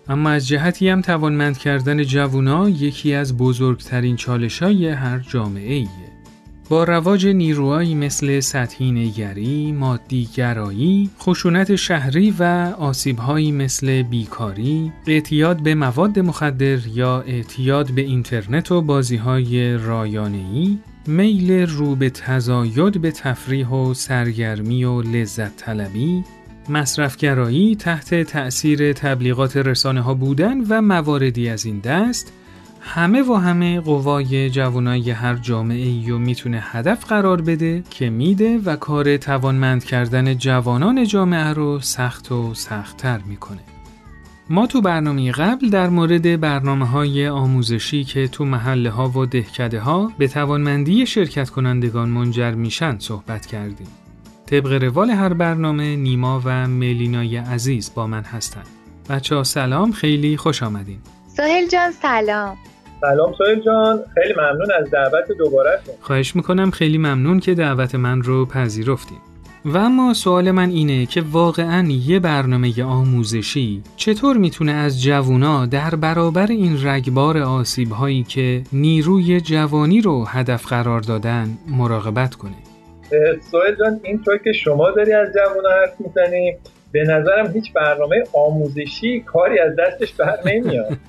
اما 0.09 0.29
از 0.29 0.47
جهتی 0.47 0.89
هم 0.89 1.01
توانمند 1.01 1.57
کردن 1.57 2.03
جوونا 2.03 2.69
یکی 2.69 3.13
از 3.13 3.37
بزرگترین 3.37 4.15
چالش 4.15 4.63
های 4.63 4.89
هر 4.89 5.19
جامعه 5.19 5.73
ایه. 5.73 6.02
با 6.73 6.83
رواج 6.83 7.27
نیروهایی 7.27 7.95
مثل 7.95 8.39
سطحی 8.39 8.91
نگری، 8.91 9.71
مادی 9.71 10.29
گرایی، 10.35 11.09
خشونت 11.19 11.75
شهری 11.75 12.33
و 12.39 12.43
آسیبهایی 12.79 13.51
مثل 13.51 14.01
بیکاری، 14.01 14.91
اعتیاد 15.07 15.63
به 15.63 15.75
مواد 15.75 16.19
مخدر 16.19 16.87
یا 16.87 17.21
اعتیاد 17.21 17.91
به 17.91 18.01
اینترنت 18.01 18.71
و 18.71 18.81
بازیهای 18.81 19.77
رایانه‌ای، 19.77 20.77
میل 21.07 21.51
رو 21.51 21.95
به 21.95 22.09
تزاید 22.09 23.01
به 23.01 23.11
تفریح 23.11 23.67
و 23.67 23.93
سرگرمی 23.93 24.83
و 24.83 25.01
لذت 25.01 25.57
طلبی، 25.57 26.23
مصرفگرایی 26.69 27.75
تحت 27.75 28.23
تأثیر 28.23 28.93
تبلیغات 28.93 29.57
رسانه 29.57 30.01
ها 30.01 30.13
بودن 30.13 30.61
و 30.69 30.81
مواردی 30.81 31.49
از 31.49 31.65
این 31.65 31.79
دست 31.79 32.33
همه 32.85 33.21
و 33.21 33.33
همه 33.33 33.79
قوای 33.79 34.49
جوانای 34.49 35.11
هر 35.11 35.35
جامعه 35.35 35.87
ای 35.87 36.11
می‌تونه 36.11 36.59
هدف 36.61 37.05
قرار 37.05 37.41
بده 37.41 37.83
که 37.89 38.09
میده 38.09 38.57
و 38.57 38.75
کار 38.75 39.17
توانمند 39.17 39.83
کردن 39.83 40.37
جوانان 40.37 41.05
جامعه 41.05 41.53
رو 41.53 41.79
سخت 41.79 42.31
و 42.31 42.53
سختتر 42.53 43.17
می‌کنه. 43.17 43.59
ما 44.49 44.67
تو 44.67 44.81
برنامه 44.81 45.31
قبل 45.31 45.69
در 45.69 45.89
مورد 45.89 46.39
برنامه 46.39 46.87
های 46.87 47.27
آموزشی 47.27 48.03
که 48.03 48.27
تو 48.27 48.45
محله 48.45 48.89
ها 48.89 49.09
و 49.09 49.25
دهکده 49.25 49.79
ها 49.79 50.11
به 50.17 50.27
توانمندی 50.27 51.05
شرکت 51.05 51.49
کنندگان 51.49 52.09
منجر 52.09 52.51
میشن 52.51 52.99
صحبت 52.99 53.45
کردیم. 53.45 53.87
طبق 54.45 54.83
روال 54.83 55.09
هر 55.09 55.33
برنامه 55.33 55.95
نیما 55.95 56.41
و 56.45 56.67
ملینای 56.67 57.37
عزیز 57.37 57.91
با 57.95 58.07
من 58.07 58.23
هستن. 58.23 58.63
بچه 59.09 59.43
سلام 59.43 59.91
خیلی 59.91 60.37
خوش 60.37 60.63
آمدین. 60.63 60.99
سهل 61.27 61.67
جان 61.67 61.91
سلام 61.91 62.57
سلام 63.03 63.33
سویل 63.37 63.59
جان. 63.59 63.99
خیلی 64.13 64.33
ممنون 64.37 64.67
از 64.79 64.91
دعوت 64.91 65.31
دوباره 65.37 65.79
خواهش 66.01 66.35
می‌کنم. 66.35 66.71
خیلی 66.71 66.97
ممنون 66.97 67.39
که 67.39 67.53
دعوت 67.53 67.95
من 67.95 68.21
رو 68.21 68.45
پذیرفتیم. 68.45 69.17
و 69.65 69.77
اما 69.77 70.13
سوال 70.13 70.51
من 70.51 70.69
اینه 70.69 71.05
که 71.05 71.23
واقعا 71.31 71.87
یه 71.89 72.19
برنامه 72.19 72.83
آموزشی 72.83 73.83
چطور 73.95 74.37
می‌تونه 74.37 74.71
از 74.71 75.03
جوونا 75.03 75.65
در 75.65 75.95
برابر 75.95 76.47
این 76.47 76.87
رگبار 76.87 77.37
آسیب 77.37 77.91
هایی 77.91 78.23
که 78.23 78.61
نیروی 78.73 79.41
جوانی 79.41 80.01
رو 80.01 80.25
هدف 80.25 80.67
قرار 80.67 81.01
دادن 81.01 81.47
مراقبت 81.67 82.35
کنه؟ 82.35 82.55
سویل 83.51 83.75
جان 83.79 83.99
اینطور 84.03 84.37
که 84.37 84.53
شما 84.53 84.91
داری 84.91 85.13
از 85.13 85.27
جوونا 85.27 85.69
حرف 85.69 85.93
می‌زنی 85.99 86.55
به 86.91 87.03
نظرم 87.03 87.51
هیچ 87.53 87.73
برنامه 87.73 88.23
آموزشی 88.33 89.19
کاری 89.19 89.59
از 89.59 89.75
دستش 89.79 90.13
بر 90.13 90.37
نمیاد. 90.45 90.97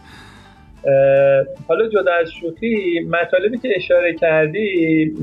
حالا 1.68 1.88
جدا 1.88 2.12
از 2.20 2.30
شوخی 2.40 3.00
مطالبی 3.10 3.58
که 3.58 3.68
اشاره 3.76 4.14
کردی 4.14 5.14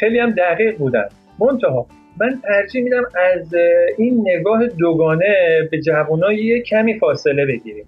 خیلی 0.00 0.18
هم 0.18 0.30
دقیق 0.30 0.78
بودن. 0.78 1.08
منتها 1.40 1.86
من 2.20 2.40
ترجیح 2.42 2.82
میدم 2.82 3.02
از 3.34 3.54
این 3.98 4.24
نگاه 4.28 4.66
دوگانه 4.66 5.34
به 5.70 5.80
جوانای 5.80 6.62
کمی 6.62 6.98
فاصله 6.98 7.46
بگیریم. 7.46 7.84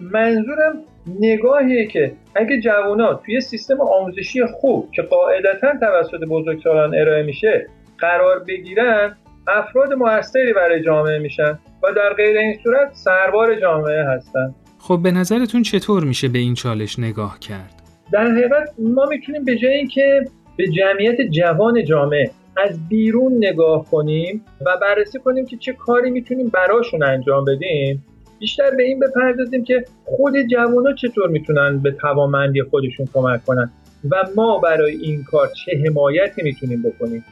منظورم 0.00 0.76
نگاهیه 1.20 1.86
که 1.86 2.12
اگه 2.34 2.60
جوانا 2.60 3.14
توی 3.14 3.40
سیستم 3.40 3.80
آموزشی 3.80 4.46
خوب 4.46 4.90
که 4.90 5.02
قاعدتا 5.02 5.72
توسط 5.80 6.24
بزرگسالان 6.30 6.94
ارائه 6.94 7.22
میشه 7.22 7.66
قرار 7.98 8.44
بگیرن 8.48 9.16
افراد 9.48 9.92
موثری 9.92 10.52
برای 10.52 10.82
جامعه 10.82 11.18
میشن 11.18 11.58
و 11.82 11.92
در 11.96 12.12
غیر 12.16 12.36
این 12.36 12.54
صورت 12.62 12.90
سربار 12.92 13.54
جامعه 13.60 14.04
هستن. 14.04 14.54
خب 14.86 15.00
به 15.02 15.10
نظرتون 15.10 15.62
چطور 15.62 16.04
میشه 16.04 16.28
به 16.28 16.38
این 16.38 16.54
چالش 16.54 16.98
نگاه 16.98 17.38
کرد؟ 17.38 17.82
در 18.12 18.30
حقیقت 18.30 18.74
ما 18.78 19.06
می‌تونیم 19.06 19.44
به 19.44 19.56
جای 19.56 19.74
اینکه 19.74 20.24
به 20.56 20.68
جمعیت 20.68 21.16
جوان 21.30 21.84
جامعه 21.84 22.30
از 22.56 22.88
بیرون 22.88 23.36
نگاه 23.36 23.84
کنیم 23.90 24.44
و 24.66 24.76
بررسی 24.82 25.18
کنیم 25.18 25.46
که 25.46 25.56
چه 25.56 25.72
کاری 25.72 26.10
می‌تونیم 26.10 26.48
براشون 26.48 27.02
انجام 27.02 27.44
بدیم 27.44 28.04
بیشتر 28.38 28.70
به 28.70 28.82
این 28.82 29.00
بپردازیم 29.00 29.64
که 29.64 29.84
خود 30.04 30.42
جوانا 30.42 30.92
چطور 30.92 31.28
می‌تونن 31.28 31.78
به 31.78 31.90
توانمندی 31.90 32.62
خودشون 32.62 33.06
کمک 33.14 33.44
کنن 33.44 33.70
و 34.10 34.16
ما 34.36 34.58
برای 34.58 34.96
این 34.96 35.24
کار 35.24 35.48
چه 35.64 35.72
حمایتی 35.86 36.42
می‌تونیم 36.42 36.82
بکنیم 36.82 37.24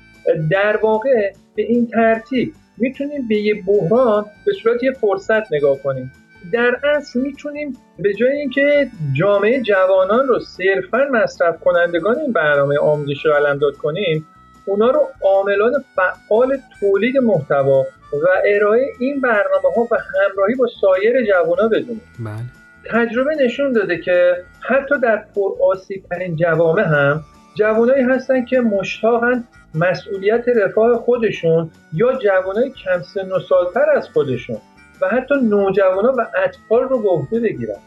در 0.50 0.76
واقع 0.82 1.32
به 1.54 1.62
این 1.62 1.86
ترتیب 1.86 2.52
می‌تونیم 2.78 3.28
به 3.28 3.36
یه 3.36 3.62
بحران 3.66 4.24
به 4.46 4.52
صورت 4.62 4.82
یه 4.82 4.92
فرصت 4.92 5.52
نگاه 5.52 5.78
کنیم 5.78 6.12
در 6.52 6.76
اصل 6.84 7.20
می‌تونیم 7.20 7.76
به 7.98 8.14
جای 8.14 8.32
اینکه 8.32 8.90
جامعه 9.12 9.62
جوانان 9.62 10.28
رو 10.28 10.38
صرفا 10.38 11.08
مصرف 11.12 11.60
کنندگان 11.60 12.18
این 12.18 12.32
برنامه 12.32 12.78
آموزشی 12.78 13.28
رو 13.28 13.34
علمداد 13.34 13.76
کنیم 13.76 14.26
اونا 14.66 14.90
رو 14.90 15.08
عاملان 15.22 15.84
فعال 15.96 16.58
تولید 16.80 17.18
محتوا 17.18 17.80
و 18.12 18.26
ارائه 18.44 18.86
این 18.98 19.20
برنامه 19.20 19.74
ها 19.76 19.82
و 19.90 19.96
همراهی 19.96 20.54
با 20.54 20.66
سایر 20.80 21.26
جوانا 21.26 21.68
بدونیم. 21.68 22.02
بله. 22.18 22.62
تجربه 22.90 23.34
نشون 23.34 23.72
داده 23.72 23.98
که 23.98 24.36
حتی 24.60 24.94
در 25.02 25.24
پرآسیب 25.34 26.04
ترین 26.10 26.36
جوامع 26.36 26.82
هم 26.82 27.24
جوانایی 27.54 28.02
هستن 28.02 28.44
که 28.44 28.60
مشتاقن 28.60 29.44
مسئولیت 29.74 30.44
رفاه 30.48 30.96
خودشون 30.96 31.70
یا 31.92 32.12
جوانای 32.12 32.70
کم 32.70 33.02
سن 33.02 33.32
و 33.32 33.38
سالتر 33.38 33.90
از 33.96 34.08
خودشون. 34.08 34.56
و 35.02 35.08
حتی 35.08 35.34
نوجوانا 35.34 36.14
و 36.18 36.26
اطفال 36.44 36.82
رو 36.82 37.02
به 37.02 37.08
عهده 37.08 37.40
بگیرن 37.40 37.78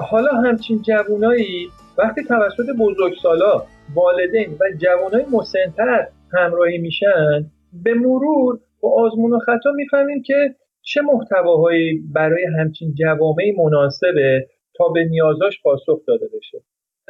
حالا 0.00 0.32
همچین 0.32 0.82
جوانایی 0.82 1.68
وقتی 1.98 2.24
توسط 2.24 2.66
بزرگسالا 2.78 3.62
والدین 3.94 4.56
و 4.60 4.64
جوانای 4.78 5.24
مسنتر 5.32 6.06
همراهی 6.32 6.78
میشن 6.78 7.50
به 7.84 7.94
مرور 7.94 8.58
با 8.80 8.90
آزمون 9.04 9.32
و 9.32 9.38
خطا 9.38 9.70
می‌فهمیم 9.76 10.22
که 10.22 10.54
چه 10.82 11.00
محتواهایی 11.02 12.00
برای 12.14 12.44
همچین 12.58 12.94
جوامعی 12.94 13.52
مناسبه 13.52 14.46
تا 14.76 14.88
به 14.88 15.04
نیازاش 15.04 15.62
پاسخ 15.62 15.98
داده 16.06 16.26
بشه. 16.36 16.58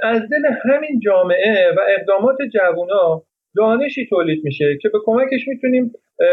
از 0.03 0.21
دل 0.21 0.51
همین 0.63 1.01
جامعه 1.01 1.73
و 1.77 1.81
اقدامات 1.89 2.37
جوونا 2.53 3.23
دانشی 3.57 4.07
تولید 4.11 4.45
میشه 4.45 4.79
که 4.83 4.89
به 4.89 4.99
کمکش 5.05 5.49
می‌تونیم 5.49 5.93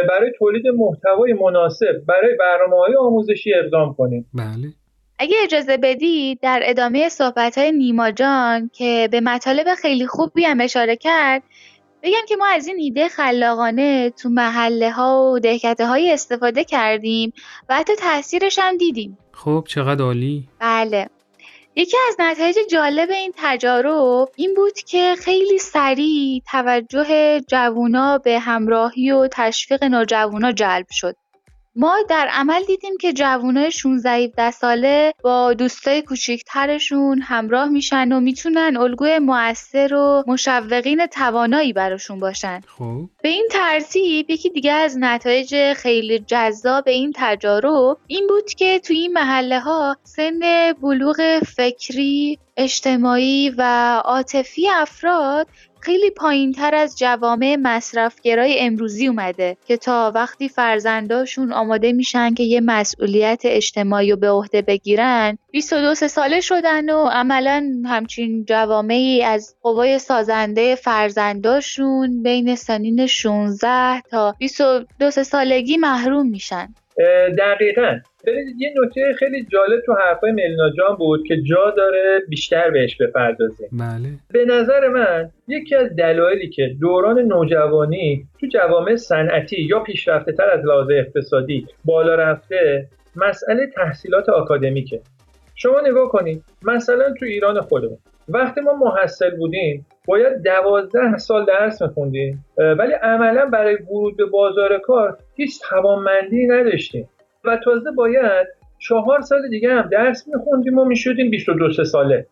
برای 0.10 0.32
تولید 0.40 0.68
محتوای 0.68 1.34
مناسب 1.34 2.04
برای 2.08 2.36
برنامه 2.40 2.76
های 2.76 2.96
آموزشی 2.96 3.54
اقدام 3.54 3.94
کنیم. 3.94 4.26
بله. 4.34 4.74
اگه 5.20 5.36
اجازه 5.44 5.78
بدی 5.78 6.36
در 6.42 6.62
ادامه 6.64 7.10
صحبت 7.10 7.58
های 7.58 7.72
نیما 7.72 8.12
جان 8.12 8.70
که 8.74 9.10
به 9.12 9.22
مطالب 9.22 9.68
خیلی 9.82 10.08
خوبی 10.08 10.44
هم 10.44 10.62
اشاره 10.62 10.96
کرد 10.96 11.44
بگم 12.04 12.26
که 12.28 12.36
ما 12.36 12.46
از 12.48 12.68
این 12.68 12.78
ایده 12.80 13.08
خلاقانه 13.08 14.10
تو 14.10 14.30
محله 14.30 14.92
ها 14.92 15.32
و 15.34 15.40
دهکته 15.40 15.88
های 15.88 16.12
استفاده 16.12 16.64
کردیم 16.64 17.34
و 17.70 17.76
حتی 17.76 17.94
تاثیرش 17.96 18.60
هم 18.62 18.78
دیدیم. 18.78 19.18
خب 19.32 19.64
چقدر 19.68 20.04
عالی. 20.04 20.48
بله. 20.60 21.08
یکی 21.76 21.98
از 22.08 22.16
نتایج 22.20 22.58
جالب 22.72 23.10
این 23.12 23.34
تجارب 23.38 24.30
این 24.36 24.54
بود 24.54 24.74
که 24.74 25.16
خیلی 25.20 25.58
سریع 25.58 26.42
توجه 26.52 27.40
جوونا 27.48 28.18
به 28.18 28.40
همراهی 28.40 29.12
و 29.12 29.28
تشویق 29.32 29.84
نوجوانا 29.84 30.52
جلب 30.52 30.88
شد. 30.92 31.16
ما 31.76 31.98
در 32.10 32.28
عمل 32.32 32.64
دیدیم 32.64 32.98
که 32.98 33.14
جوانای 33.14 33.72
16 33.72 34.10
17 34.10 34.52
ساله 34.52 35.14
با 35.24 35.54
دوستای 35.54 36.02
کوچیکترشون 36.02 37.22
همراه 37.22 37.70
میشن 37.70 38.12
و 38.12 38.20
می‌تونن 38.20 38.78
الگوی 38.78 39.20
موثر 39.20 39.94
و 39.94 40.24
مشوقین 40.28 41.06
توانایی 41.06 41.74
براشون 41.74 42.20
باشن. 42.20 42.62
خب 42.68 43.10
به 43.24 43.30
این 43.30 43.48
ترتیب 43.52 44.30
یکی 44.30 44.50
دیگه 44.50 44.72
از 44.72 44.98
نتایج 45.00 45.74
خیلی 45.74 46.20
جذاب 46.20 46.88
این 46.88 47.14
تجارب 47.16 47.98
این 48.08 48.28
بود 48.28 48.54
که 48.54 48.80
توی 48.80 48.98
این 48.98 49.14
محله 49.14 49.60
ها 49.60 49.98
سن 50.04 50.40
بلوغ 50.82 51.40
فکری، 51.40 52.40
اجتماعی 52.58 53.54
و 53.58 53.96
عاطفی 54.06 54.70
افراد 54.70 55.48
خیلی 55.84 56.10
پایین 56.10 56.52
تر 56.52 56.76
از 56.76 57.00
جوامع 57.00 57.58
مصرفگرای 57.62 58.60
امروزی 58.60 59.08
اومده 59.08 59.58
که 59.68 59.78
تا 59.78 60.12
وقتی 60.16 60.50
فرزنداشون 60.50 61.54
آماده 61.54 61.92
میشن 61.92 62.34
که 62.34 62.44
یه 62.44 62.62
مسئولیت 62.62 63.42
اجتماعی 63.46 64.12
رو 64.12 64.18
به 64.18 64.30
عهده 64.30 64.62
بگیرن 64.62 65.38
22 65.52 65.96
ساله 65.96 66.42
شدن 66.42 66.90
و 66.90 67.06
عملا 67.06 67.72
همچین 67.86 68.46
جوامعی 68.46 69.24
از 69.24 69.56
قوای 69.62 70.00
سازنده 70.00 70.76
فرزنداشون 70.76 72.24
بین 72.24 72.56
سنین 72.56 73.08
16 73.08 74.02
تا 74.02 74.36
22 74.40 75.12
سالگی 75.12 75.78
محروم 75.78 76.28
میشن. 76.28 76.74
دقیقا. 77.38 78.00
ببینید 78.26 78.62
یه 78.62 78.74
نکته 78.84 79.14
خیلی 79.20 79.46
جالب 79.52 79.82
تو 79.86 79.94
حرفای 79.94 80.32
ملینا 80.32 80.70
جان 80.78 80.96
بود 80.96 81.28
که 81.28 81.42
جا 81.42 81.74
داره 81.78 82.22
بیشتر 82.30 82.70
بهش 82.70 82.98
بپردازیم. 82.98 83.70
بله. 83.72 84.10
به 84.32 84.46
نظر 84.46 84.88
من 84.88 85.30
یکی 85.48 85.76
از 85.76 85.96
دلایلی 85.96 86.50
که 86.50 86.76
دوران 86.82 87.20
نوجوانی 87.20 88.26
تو 88.40 88.48
جوامع 88.48 88.96
صنعتی 88.96 89.62
یا 89.62 89.80
پیشرفته 89.80 90.32
تر 90.32 90.50
از 90.50 90.66
لحاظ 90.66 90.88
اقتصادی 90.92 91.68
بالا 91.86 92.16
رفته 92.16 92.88
مسئله 93.16 93.68
تحصیلات 93.68 94.30
آکادمیکه. 94.30 95.02
شما 95.56 95.82
نگاه 95.88 96.10
کنید 96.10 96.44
مثلا 96.64 97.14
تو 97.20 97.26
ایران 97.26 97.62
خودمون. 97.62 97.98
وقتی 98.30 98.62
ما 98.62 98.74
محصل 98.74 99.38
بودیم 99.38 99.86
باید 100.08 100.44
دوازده 100.44 101.18
سال 101.18 101.46
درس 101.46 101.82
میخوندیم 101.82 102.46
ولی 102.58 102.94
عملا 102.94 103.46
برای 103.46 103.76
ورود 103.76 104.18
به 104.18 104.26
بازار 104.26 104.80
کار 104.80 105.18
هیچ 105.36 105.62
توانمندی 105.70 106.48
نداشتیم. 106.48 107.10
و 107.44 107.58
تازه 107.64 107.92
باید 107.92 108.48
چهار 108.80 109.22
سال 109.22 109.50
دیگه 109.50 109.74
هم 109.74 109.90
درس 109.92 110.28
میخوندیم 110.28 110.78
و 110.78 110.86
می‌شدیم 110.86 111.30
22 111.30 111.84
ساله. 111.84 112.28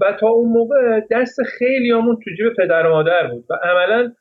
و 0.00 0.12
تا 0.20 0.28
اون 0.28 0.52
موقع 0.52 1.00
دست 1.10 1.42
خیلیامون 1.42 2.18
تو 2.24 2.30
جیب 2.36 2.54
پدر 2.58 2.86
و 2.86 2.90
مادر 2.90 3.26
بود 3.26 3.44
و 3.50 3.54
عملا 3.54 4.12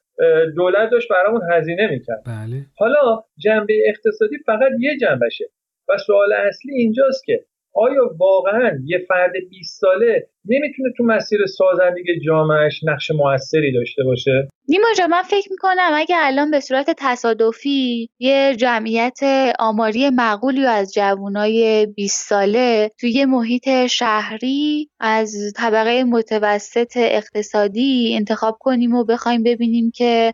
دولت 0.56 0.90
داشت 0.90 1.10
برامون 1.10 1.42
هزینه 1.52 1.88
می‌کرد. 1.88 2.24
بله. 2.26 2.62
حالا 2.78 3.24
جنبه 3.38 3.74
اقتصادی 3.90 4.38
فقط 4.46 4.72
یه 4.80 4.98
جنبشه. 4.98 5.46
و 5.90 5.98
سوال 5.98 6.34
اصلی 6.34 6.74
اینجاست 6.74 7.26
که 7.26 7.46
آیا 7.76 8.10
واقعا 8.20 8.72
یه 8.86 9.06
فرد 9.08 9.32
20 9.50 9.82
ساله 9.82 10.28
نمی‌تونه 10.46 10.90
تو 10.98 11.04
مسیر 11.04 11.40
سازندگی 11.46 12.20
جامعش 12.26 12.82
نقش 12.84 13.12
موثری 13.12 13.74
داشته 13.74 14.04
باشه؟ 14.04 14.50
نیما 14.70 14.88
جا 14.98 15.08
من 15.08 15.22
فکر 15.22 15.48
می‌کنم 15.52 15.92
اگه 15.94 16.16
الان 16.20 16.52
به 16.52 16.60
صورت 16.60 16.96
تصادفی 16.98 18.10
یه 18.20 18.56
جمعیت 18.58 19.20
آماری 19.60 20.10
معقولی 20.10 20.66
از 20.66 20.94
جوانای 20.94 21.86
20 21.86 22.30
ساله 22.30 22.92
توی 23.00 23.12
یه 23.12 23.26
محیط 23.26 23.86
شهری 23.86 24.90
از 25.00 25.54
طبقه 25.56 26.04
متوسط 26.04 26.94
اقتصادی 26.98 28.14
انتخاب 28.16 28.58
کنیم 28.60 28.96
و 28.96 29.04
بخوایم 29.04 29.44
ببینیم 29.44 29.92
که 29.92 30.34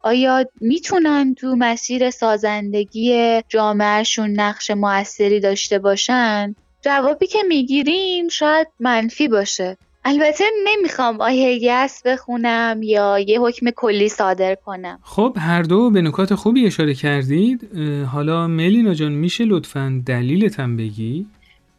آیا 0.00 0.44
می‌تونن 0.60 1.34
تو 1.34 1.56
مسیر 1.58 2.10
سازندگی 2.10 3.40
جامعهشون 3.48 4.30
نقش 4.30 4.70
موثری 4.70 5.40
داشته 5.40 5.78
باشن؟ 5.78 6.54
جوابی 6.84 7.26
که 7.26 7.38
می‌گیریم 7.48 8.28
شاید 8.28 8.66
منفی 8.80 9.28
باشه. 9.28 9.76
البته 10.04 10.44
نمی‌خوام 10.64 11.20
آیه 11.20 11.58
یس 11.62 12.02
بخونم 12.04 12.80
یا 12.82 13.18
یه 13.18 13.40
حکم 13.40 13.70
کلی 13.70 14.08
صادر 14.08 14.54
کنم. 14.54 14.98
خب 15.02 15.36
هر 15.40 15.62
دو 15.62 15.90
به 15.90 16.02
نکات 16.02 16.34
خوبی 16.34 16.66
اشاره 16.66 16.94
کردید. 16.94 17.78
حالا 18.12 18.46
ملینا 18.46 18.94
جان 18.94 19.12
میشه 19.12 19.44
لطفا 19.44 20.02
دلیلتم 20.06 20.76
بگی؟ 20.76 21.26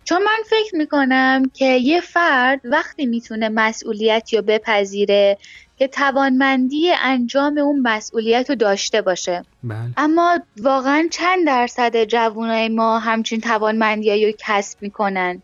چون 0.03 0.23
من 0.23 0.37
فکر 0.49 0.75
می‌کنم 0.75 1.51
که 1.53 1.65
یه 1.65 2.01
فرد 2.01 2.61
وقتی 2.63 3.05
می‌تونه 3.05 3.49
مسئولیت 3.49 4.33
یا 4.33 4.41
بپذیره 4.41 5.37
که 5.77 5.87
توانمندی 5.87 6.91
انجام 7.03 7.57
اون 7.57 7.79
مسئولیت 7.79 8.49
رو 8.49 8.55
داشته 8.55 9.01
باشه. 9.01 9.45
بله. 9.63 9.77
اما 9.97 10.39
واقعا 10.61 11.07
چند 11.11 11.47
درصد 11.47 12.03
جوانای 12.03 12.69
ما 12.69 12.99
همچین 12.99 13.41
توانمندی 13.41 14.25
رو 14.25 14.31
کسب 14.39 14.81
می‌کنن؟ 14.81 15.41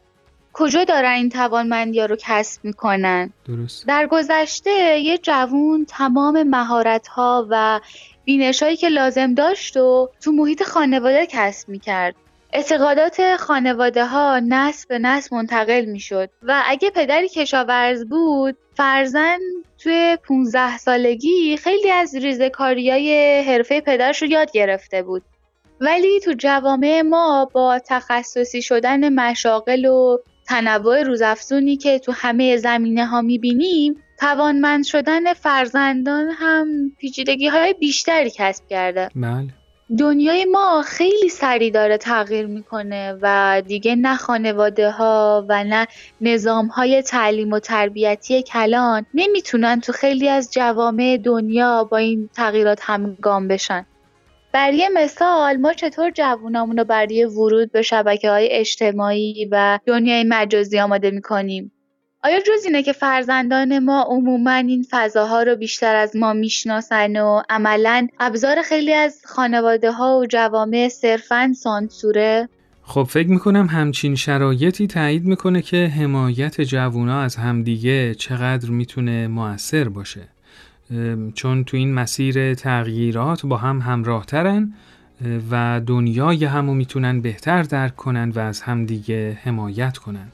کجا 0.53 0.83
دارن 0.83 1.13
این 1.13 1.29
توانمندی 1.29 1.99
ها 1.99 2.05
رو 2.05 2.15
کسب 2.19 2.65
می‌کنن؟ 2.65 3.33
درست. 3.47 3.87
در 3.87 4.07
گذشته 4.07 4.99
یه 4.99 5.17
جوون 5.17 5.85
تمام 5.85 6.43
مهارت 6.43 7.07
ها 7.07 7.47
و 7.49 7.79
بینش 8.25 8.63
هایی 8.63 8.75
که 8.75 8.89
لازم 8.89 9.33
داشت 9.33 9.77
و 9.77 10.09
تو 10.21 10.31
محیط 10.31 10.63
خانواده 10.63 11.27
کسب 11.29 11.69
می‌کرد. 11.69 12.15
اعتقادات 12.53 13.35
خانواده 13.35 14.05
ها 14.05 14.39
نسل 14.39 14.85
به 14.89 14.99
نسل 14.99 15.35
منتقل 15.35 15.85
می 15.85 15.99
شد 15.99 16.29
و 16.43 16.63
اگه 16.65 16.89
پدری 16.89 17.29
کشاورز 17.29 18.05
بود 18.05 18.57
فرزن 18.73 19.39
توی 19.77 20.17
15 20.27 20.77
سالگی 20.77 21.57
خیلی 21.57 21.91
از 21.91 22.15
ریزکاری 22.15 22.91
های 22.91 23.41
حرفه 23.41 23.81
پدرش 23.81 24.21
رو 24.21 24.27
یاد 24.27 24.51
گرفته 24.51 25.03
بود. 25.03 25.21
ولی 25.81 26.19
تو 26.19 26.33
جوامع 26.33 27.01
ما 27.01 27.49
با 27.53 27.79
تخصصی 27.87 28.61
شدن 28.61 29.13
مشاغل 29.13 29.85
و 29.85 30.17
تنوع 30.47 31.03
روزافزونی 31.03 31.77
که 31.77 31.99
تو 31.99 32.11
همه 32.11 32.57
زمینه 32.57 33.05
ها 33.05 33.21
می‌بینیم 33.21 34.03
توانمند 34.19 34.85
شدن 34.85 35.33
فرزندان 35.33 36.29
هم 36.29 36.67
پیچیدگی 36.99 37.47
های 37.47 37.73
بیشتری 37.73 38.31
کسب 38.35 38.67
کرده. 38.67 39.09
بله. 39.15 39.60
دنیای 39.99 40.45
ما 40.45 40.83
خیلی 40.85 41.29
سریع 41.29 41.71
داره 41.71 41.97
تغییر 41.97 42.45
می‌کنه 42.45 43.17
و 43.21 43.61
دیگه 43.67 43.95
نه 43.95 44.15
خانواده 44.15 44.91
ها 44.91 45.45
و 45.49 45.63
نه 45.63 45.87
نظام 46.21 46.67
های 46.67 47.01
تعلیم 47.01 47.51
و 47.51 47.59
تربیتی 47.59 48.43
کلان 48.43 49.05
نمی‌تونن 49.13 49.81
تو 49.81 49.91
خیلی 49.91 50.29
از 50.29 50.53
جوامع 50.53 51.17
دنیا 51.23 51.83
با 51.83 51.97
این 51.97 52.29
تغییرات 52.35 52.79
همگام 52.81 53.47
بشن. 53.47 53.85
برای 54.51 54.89
مثال 54.93 55.57
ما 55.57 55.73
چطور 55.73 56.11
جوونامون 56.11 56.77
رو 56.77 56.83
برای 56.83 57.25
ورود 57.25 57.71
به 57.71 57.81
شبکه 57.81 58.29
های 58.29 58.47
اجتماعی 58.51 59.47
و 59.51 59.79
دنیای 59.85 60.23
مجازی 60.23 60.79
آماده 60.79 61.11
می‌کنیم؟ 61.11 61.71
آیا 62.23 62.39
جز 62.39 62.65
اینه 62.65 62.83
که 62.83 62.93
فرزندان 62.93 63.79
ما 63.79 64.01
عموما 64.01 64.51
این 64.51 64.85
فضاها 64.89 65.43
رو 65.43 65.55
بیشتر 65.55 65.95
از 65.95 66.15
ما 66.15 66.33
می‌شناسن 66.33 67.21
و 67.21 67.41
عملا 67.49 68.07
ابزار 68.19 68.61
خیلی 68.61 68.93
از 68.93 69.21
خانواده 69.25 69.91
ها 69.91 70.17
و 70.17 70.25
جوامع 70.25 70.87
صرفا 70.87 71.53
سانسوره؟ 71.57 72.49
خب 72.83 73.03
فکر 73.03 73.27
می‌کنم 73.27 73.65
همچین 73.65 74.15
شرایطی 74.15 74.87
تایید 74.87 75.25
می‌کنه 75.25 75.61
که 75.61 75.85
حمایت 75.85 76.61
جوونا 76.61 77.21
از 77.21 77.35
همدیگه 77.35 78.15
چقدر 78.15 78.69
می‌تونه 78.69 79.27
موثر 79.27 79.89
باشه 79.89 80.21
چون 81.33 81.63
تو 81.63 81.77
این 81.77 81.93
مسیر 81.93 82.53
تغییرات 82.53 83.45
با 83.45 83.57
هم 83.57 83.79
همراه 83.79 84.25
ترن 84.25 84.73
و 85.51 85.81
دنیای 85.85 86.45
همو 86.45 86.73
می‌تونن 86.73 87.21
بهتر 87.21 87.63
درک 87.63 87.95
کنن 87.95 88.29
و 88.29 88.39
از 88.39 88.61
همدیگه 88.61 89.37
حمایت 89.43 89.97
کنن 89.97 90.27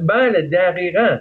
بله 0.00 0.42
دقیقا. 0.42 1.18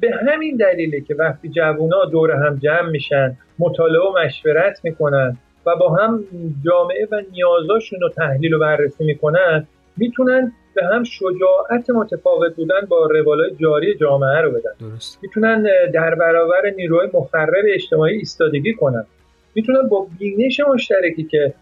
به 0.00 0.10
همین 0.28 0.56
دلیله 0.56 1.00
که 1.00 1.14
وقتی 1.14 1.48
جوونا 1.48 2.04
دور 2.04 2.30
هم 2.30 2.58
جمع 2.62 2.90
میشن 2.90 3.36
مطالعه 3.58 4.00
و 4.00 4.18
مشورت 4.24 4.80
می‌کنن 4.84 5.36
و 5.66 5.76
با 5.76 5.96
هم 5.96 6.24
جامعه 6.64 7.08
و 7.10 7.22
نیازاشون 7.32 8.00
رو 8.00 8.08
تحلیل 8.08 8.54
و 8.54 8.58
بررسی 8.58 9.04
می‌کنن 9.04 9.66
می‌تونن 9.96 10.52
به 10.74 10.86
هم 10.86 11.04
شجاعت 11.04 11.90
متفاوت 11.90 12.56
بودن 12.56 12.80
با 12.88 13.06
روالای 13.06 13.50
جاری 13.60 13.94
جامعه 13.94 14.40
رو 14.40 14.50
بدن. 14.50 14.70
درست. 14.80 15.18
می‌تونن 15.22 15.66
در 15.94 16.14
برابر 16.14 16.62
نیروهای 16.76 17.08
مخرب 17.14 17.64
اجتماعی 17.74 18.16
ایستادگی 18.16 18.74
کنن. 18.74 19.04
می‌تونن 19.54 19.88
با 19.88 20.06
بینش 20.18 20.60
مشترکی 20.60 21.24
که 21.24 21.54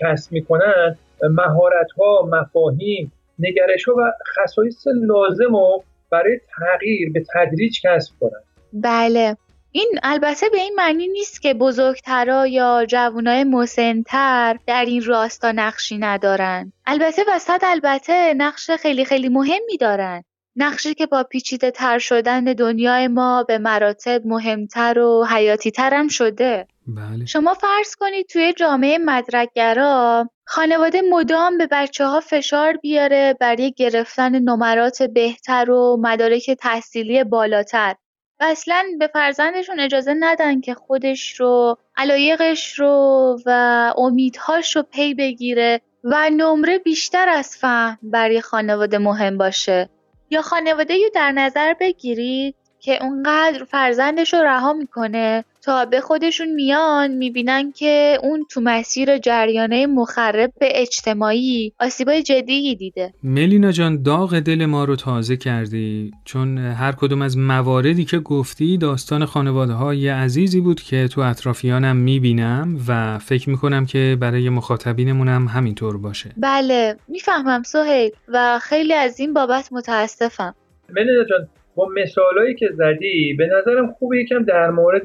کسب 0.00 0.32
می‌کنن 0.32 0.96
مهارت 1.22 1.90
ها 1.98 2.28
مفاهیم 2.32 3.12
نگرش 3.38 3.84
ها 3.84 3.94
و 3.94 4.12
خصایص 4.36 4.86
لازم 4.86 5.56
رو 5.56 5.84
برای 6.10 6.40
تغییر 6.58 7.12
به 7.12 7.24
تدریج 7.34 7.80
کسب 7.84 8.12
کنن. 8.20 8.42
بله. 8.72 9.36
این 9.72 9.98
البته 10.02 10.48
به 10.48 10.58
این 10.58 10.74
معنی 10.76 11.08
نیست 11.08 11.42
که 11.42 11.54
بزرگترا 11.54 12.46
یا 12.46 12.86
جوانای 12.88 13.44
مسنتر 13.44 14.56
در 14.66 14.84
این 14.84 15.04
راستا 15.04 15.52
نقشی 15.52 15.98
ندارن. 15.98 16.72
البته 16.86 17.22
وسط 17.28 17.64
البته 17.64 18.34
نقش 18.34 18.70
خیلی 18.70 19.04
خیلی 19.04 19.28
مهمی 19.28 19.76
دارن. 19.80 20.24
نقشی 20.56 20.94
که 20.94 21.06
با 21.06 21.22
پیچیده 21.22 21.70
تر 21.70 21.98
شدن 21.98 22.44
دنیای 22.44 23.08
ما 23.08 23.44
به 23.48 23.58
مراتب 23.58 24.22
مهمتر 24.24 24.98
و 24.98 25.26
حیاتی 25.30 25.70
تر 25.70 25.94
هم 25.94 26.08
شده. 26.08 26.66
بله. 26.88 27.26
شما 27.26 27.54
فرض 27.54 27.94
کنید 27.94 28.26
توی 28.26 28.52
جامعه 28.52 28.98
مدرکگرا 28.98 30.30
خانواده 30.44 31.02
مدام 31.02 31.58
به 31.58 31.68
بچه 31.70 32.06
ها 32.06 32.20
فشار 32.20 32.76
بیاره 32.76 33.34
برای 33.40 33.72
گرفتن 33.76 34.38
نمرات 34.38 35.02
بهتر 35.02 35.70
و 35.70 35.96
مدارک 36.00 36.50
تحصیلی 36.50 37.24
بالاتر 37.24 37.94
و 38.40 38.44
اصلا 38.44 38.84
به 38.98 39.06
فرزندشون 39.06 39.80
اجازه 39.80 40.14
ندن 40.18 40.60
که 40.60 40.74
خودش 40.74 41.40
رو 41.40 41.78
علایقش 41.96 42.78
رو 42.78 43.36
و 43.46 43.50
امیدهاش 43.96 44.76
رو 44.76 44.82
پی 44.82 45.14
بگیره 45.14 45.80
و 46.04 46.30
نمره 46.30 46.78
بیشتر 46.78 47.28
از 47.28 47.56
فهم 47.56 47.98
برای 48.02 48.40
خانواده 48.40 48.98
مهم 48.98 49.38
باشه 49.38 49.88
یا 50.30 50.42
خانواده 50.42 50.94
رو 50.94 51.10
در 51.14 51.32
نظر 51.32 51.74
بگیرید 51.80 52.54
که 52.80 53.02
اونقدر 53.02 53.64
فرزندش 53.64 54.34
رو 54.34 54.40
رها 54.42 54.72
می‌کنه 54.72 55.44
تا 55.68 55.84
به 55.84 56.00
خودشون 56.00 56.54
میان 56.54 57.10
می‌بینن 57.10 57.72
که 57.72 58.18
اون 58.22 58.46
تو 58.50 58.60
مسیر 58.60 59.18
جریانه 59.18 59.86
مخرب 59.86 60.52
به 60.60 60.68
اجتماعی 60.74 61.72
آسیبای 61.80 62.22
جدی 62.22 62.76
دیده. 62.76 63.12
ملینا 63.22 63.72
جان 63.72 64.02
داغ 64.02 64.38
دل 64.38 64.66
ما 64.66 64.84
رو 64.84 64.96
تازه 64.96 65.36
کردی 65.36 66.10
چون 66.24 66.58
هر 66.58 66.92
کدوم 66.92 67.22
از 67.22 67.38
مواردی 67.38 68.04
که 68.04 68.18
گفتی 68.18 68.78
داستان 68.78 69.24
خانواده 69.24 69.72
های 69.72 70.08
عزیزی 70.08 70.60
بود 70.60 70.80
که 70.80 71.08
تو 71.08 71.20
اطرافیانم 71.20 71.96
می‌بینم 71.96 72.76
و 72.88 73.18
فکر 73.18 73.50
می‌کنم 73.50 73.86
که 73.86 74.16
برای 74.20 74.48
مخاطبینمونم 74.48 75.48
همینطور 75.48 75.98
باشه. 75.98 76.30
بله 76.36 76.96
می‌فهمم 77.08 77.62
سهیل 77.62 78.10
و 78.28 78.58
خیلی 78.62 78.94
از 78.94 79.20
این 79.20 79.34
بابت 79.34 79.68
متاسفم. 79.72 80.54
ملینا 80.88 81.24
جان 81.30 81.48
با 81.74 81.88
مثالهایی 82.02 82.54
که 82.54 82.68
زدی 82.74 83.34
به 83.38 83.46
نظرم 83.46 83.94
خوبه 83.98 84.18
یکم 84.18 84.44
در 84.44 84.70
مورد 84.70 85.02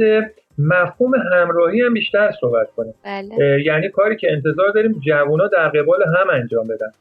مفهوم 0.57 1.11
همراهی 1.15 1.81
هم 1.81 1.93
بیشتر 1.93 2.31
صحبت 2.41 2.71
کنیم. 2.71 2.93
بله. 3.05 3.61
یعنی 3.65 3.89
کاری 3.89 4.15
که 4.15 4.31
انتظار 4.31 4.71
داریم 4.71 5.01
جوونا 5.07 5.47
در 5.47 5.69
قبال 5.69 6.03
هم 6.03 6.29
انجام 6.29 6.67
بدن. 6.67 6.91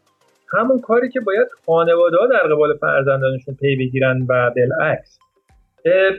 همون 0.59 0.81
کاری 0.81 1.09
که 1.09 1.21
باید 1.21 1.49
خانواده 1.67 2.17
ها 2.17 2.27
در 2.27 2.55
قبال 2.55 2.77
فرزندانشون 2.77 3.55
پی 3.55 3.77
بگیرن 3.77 4.27
و 4.29 4.51
بالعکس. 4.51 5.19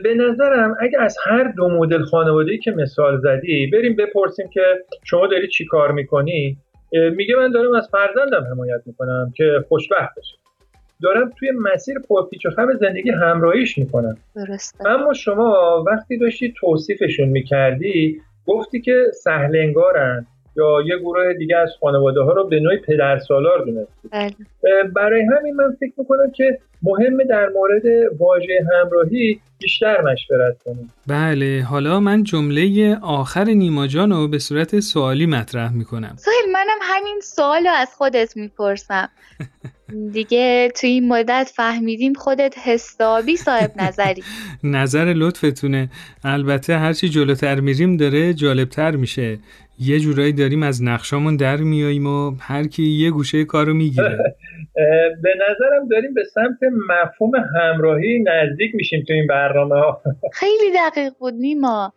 به 0.02 0.14
نظرم 0.14 0.76
اگه 0.80 1.00
از 1.00 1.16
هر 1.24 1.52
دو 1.56 1.68
مدل 1.68 2.02
خانواده‌ای 2.02 2.58
که 2.58 2.70
مثال 2.70 3.20
زدی 3.20 3.66
بریم 3.66 3.96
بپرسیم 3.96 4.48
که 4.48 4.62
شما 5.04 5.26
داری 5.26 5.48
چی 5.48 5.66
کار 5.66 5.92
می‌کنی؟ 5.92 6.56
میگه 6.92 7.36
من 7.36 7.50
دارم 7.50 7.74
از 7.74 7.88
فرزندم 7.92 8.46
حمایت 8.50 8.82
می‌کنم 8.86 9.32
که 9.36 9.64
خوشبخت 9.68 10.18
بشه. 10.18 10.36
دارم 11.04 11.30
توی 11.38 11.50
مسیر 11.50 11.98
پرپیچ 12.08 12.46
و 12.46 12.50
خم 12.50 12.66
زندگی 12.80 13.10
همراهیش 13.10 13.78
می‌کنم 13.78 14.16
درسته. 14.34 14.88
اما 14.88 15.12
شما 15.12 15.84
وقتی 15.86 16.18
داشتی 16.18 16.54
توصیفشون 16.56 17.28
می‌کردی 17.28 18.20
گفتی 18.46 18.80
که 18.80 19.04
سهل 19.22 19.56
انگارن 19.56 20.26
یا 20.56 20.82
یه 20.86 20.98
گروه 20.98 21.34
دیگه 21.38 21.56
از 21.56 21.70
خانواده 21.80 22.20
ها 22.20 22.32
رو 22.32 22.48
به 22.48 22.60
نوعی 22.60 22.78
پدر 22.78 23.18
سالار 23.18 23.64
دونستی 23.64 24.08
بله 24.12 24.34
برای 24.94 25.22
همین 25.22 25.54
من 25.54 25.76
فکر 25.80 25.92
می‌کنم 25.96 26.30
که 26.30 26.58
مهمه 26.82 27.24
در 27.24 27.48
مورد 27.48 27.82
واژه 28.18 28.60
همراهی 28.72 29.40
بیشتر 29.58 30.00
مشورت 30.00 30.62
کنیم. 30.64 30.92
بله 31.06 31.62
حالا 31.68 32.00
من 32.00 32.22
جمله 32.22 32.96
آخر 33.02 33.44
نیما 33.44 33.86
جان 33.86 34.10
رو 34.10 34.28
به 34.28 34.38
صورت 34.38 34.80
سوالی 34.80 35.26
مطرح 35.26 35.72
می‌کنم. 35.72 36.14
سهیل 36.16 36.52
منم 36.52 36.78
همین 36.82 37.20
سوال 37.22 37.64
رو 37.64 37.72
از 37.76 37.94
خودت 37.94 38.36
می‌پرسم. 38.36 39.08
دیگه 40.12 40.72
توی 40.80 40.90
این 40.90 41.08
مدت 41.08 41.52
فهمیدیم 41.56 42.12
خودت 42.12 42.54
حسابی 42.64 43.36
صاحب 43.36 43.70
نظری. 43.76 44.22
نظر 44.64 45.04
لطفتونه. 45.16 45.90
البته 46.24 46.76
هرچی 46.76 47.08
جلوتر 47.08 47.60
میریم 47.60 47.96
داره 47.96 48.34
جالبتر 48.34 48.90
میشه. 48.96 49.38
یه 49.78 50.00
جورایی 50.00 50.32
داریم 50.32 50.62
از 50.62 50.82
نقشامون 50.82 51.36
در 51.36 51.56
میاییم 51.56 52.06
و 52.06 52.34
هر 52.40 52.66
کی 52.66 52.82
یه 52.82 53.10
گوشه 53.10 53.44
کارو 53.44 53.74
می‌گیره. 53.74 54.18
به 55.22 55.34
نظرم 55.34 55.88
داریم 55.90 56.14
به 56.14 56.24
سمت 56.34 56.58
مفهوم 56.88 57.32
همراهی 57.56 58.24
نزدیک 58.26 58.74
میشیم 58.74 59.04
تو 59.08 59.12
این 59.12 59.26
برنامه 59.26 59.74
ها. 59.74 60.02
خیلی 60.40 60.72
دقیق 60.74 61.12
بود 61.18 61.34
نیما. 61.34 61.92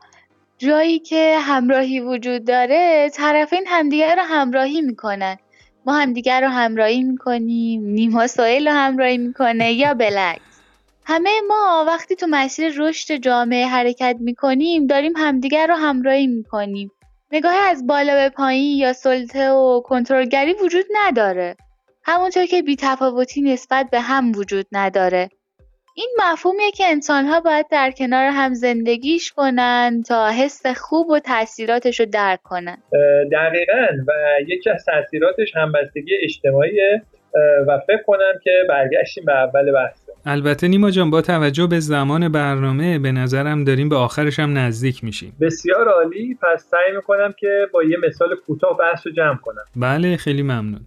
جایی 0.57 0.99
که 0.99 1.35
همراهی 1.39 1.99
وجود 1.99 2.45
داره 2.45 3.09
طرفین 3.13 3.63
همدیگر 3.67 4.15
رو 4.15 4.21
همراهی 4.21 4.81
می‌کنن. 4.81 5.37
ما 5.85 5.93
همدیگر 5.93 6.41
رو 6.41 6.47
همراهی 6.47 7.03
می‌کنیم 7.03 7.81
نیما 7.85 8.27
سایل 8.27 8.67
رو 8.67 8.73
همراهی 8.73 9.17
می‌کنه 9.17 9.73
یا 9.73 9.93
بلکس 9.93 10.61
همه 11.05 11.29
ما 11.47 11.85
وقتی 11.87 12.15
تو 12.15 12.27
مسیر 12.29 12.73
رشد 12.77 13.15
جامعه 13.15 13.65
حرکت 13.65 14.17
می‌کنیم 14.19 14.87
داریم 14.87 15.13
همدیگر 15.17 15.67
رو 15.67 15.75
همراهی 15.75 16.27
می‌کنیم. 16.27 16.91
نگاه 17.31 17.55
از 17.69 17.87
بالا 17.87 18.15
به 18.15 18.29
پایین 18.29 18.77
یا 18.77 18.93
سلطه 18.93 19.51
و 19.51 19.81
کنترلگری 19.81 20.53
وجود 20.53 20.85
نداره. 20.93 21.55
همونطور 22.03 22.45
که 22.45 22.61
بیتفاوتی 22.61 23.41
نسبت 23.41 23.89
به 23.91 23.99
هم 23.99 24.31
وجود 24.35 24.65
نداره. 24.71 25.29
این 25.95 26.09
مفهومیه 26.19 26.71
که 26.71 26.83
انسانها 26.87 27.39
باید 27.39 27.65
در 27.71 27.91
کنار 27.91 28.23
هم 28.23 28.53
زندگیش 28.53 29.31
کنن 29.31 30.03
تا 30.07 30.29
حس 30.29 30.65
خوب 30.65 31.09
و 31.09 31.19
تاثیراتش 31.19 31.99
رو 31.99 32.05
درک 32.05 32.39
کنن. 32.43 32.77
دقیقا. 33.31 33.87
و 34.07 34.11
یکی 34.47 34.69
از 34.69 34.85
تاثیراتش 34.85 35.55
همبستگی 35.55 36.11
اجتماعیه 36.23 37.01
و 37.67 37.79
فکر 37.87 38.03
کنم 38.07 38.33
که 38.43 38.51
برگشتیم 38.69 39.25
به 39.25 39.35
اول 39.35 39.71
بحث. 39.71 40.06
البته 40.29 40.67
نیما 40.67 40.91
جان 40.91 41.09
با 41.09 41.21
توجه 41.21 41.67
به 41.67 41.79
زمان 41.79 42.31
برنامه 42.31 42.99
به 42.99 43.11
نظرم 43.11 43.63
داریم 43.63 43.89
به 43.89 43.95
آخرش 43.95 44.39
هم 44.39 44.57
نزدیک 44.57 45.03
میشیم. 45.03 45.33
بسیار 45.41 45.87
عالی. 45.87 46.37
پس 46.41 46.67
سعی 46.71 46.95
می‌کنم 46.95 47.33
که 47.39 47.67
با 47.73 47.83
یه 47.83 47.97
مثال 48.07 48.35
کوتاه 48.47 48.77
بحث 48.77 49.07
رو 49.07 49.13
جمع 49.13 49.37
کنم. 49.37 49.63
بله 49.75 50.17
خیلی 50.17 50.43
ممنون. 50.43 50.79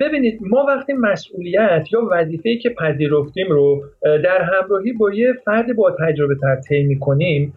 ببینید 0.00 0.38
ما 0.42 0.66
وقتی 0.68 0.92
مسئولیت 0.92 1.86
یا 1.92 2.08
وظیفه‌ای 2.10 2.58
که 2.58 2.70
پذیرفتیم 2.70 3.46
رو 3.48 3.84
در 4.02 4.42
همراهی 4.42 4.92
با 4.92 5.12
یه 5.12 5.32
فرد 5.44 5.76
با 5.76 5.96
تجربه 6.00 6.34
تر 6.34 6.56
طی 6.68 6.82
می‌کنیم 6.82 7.54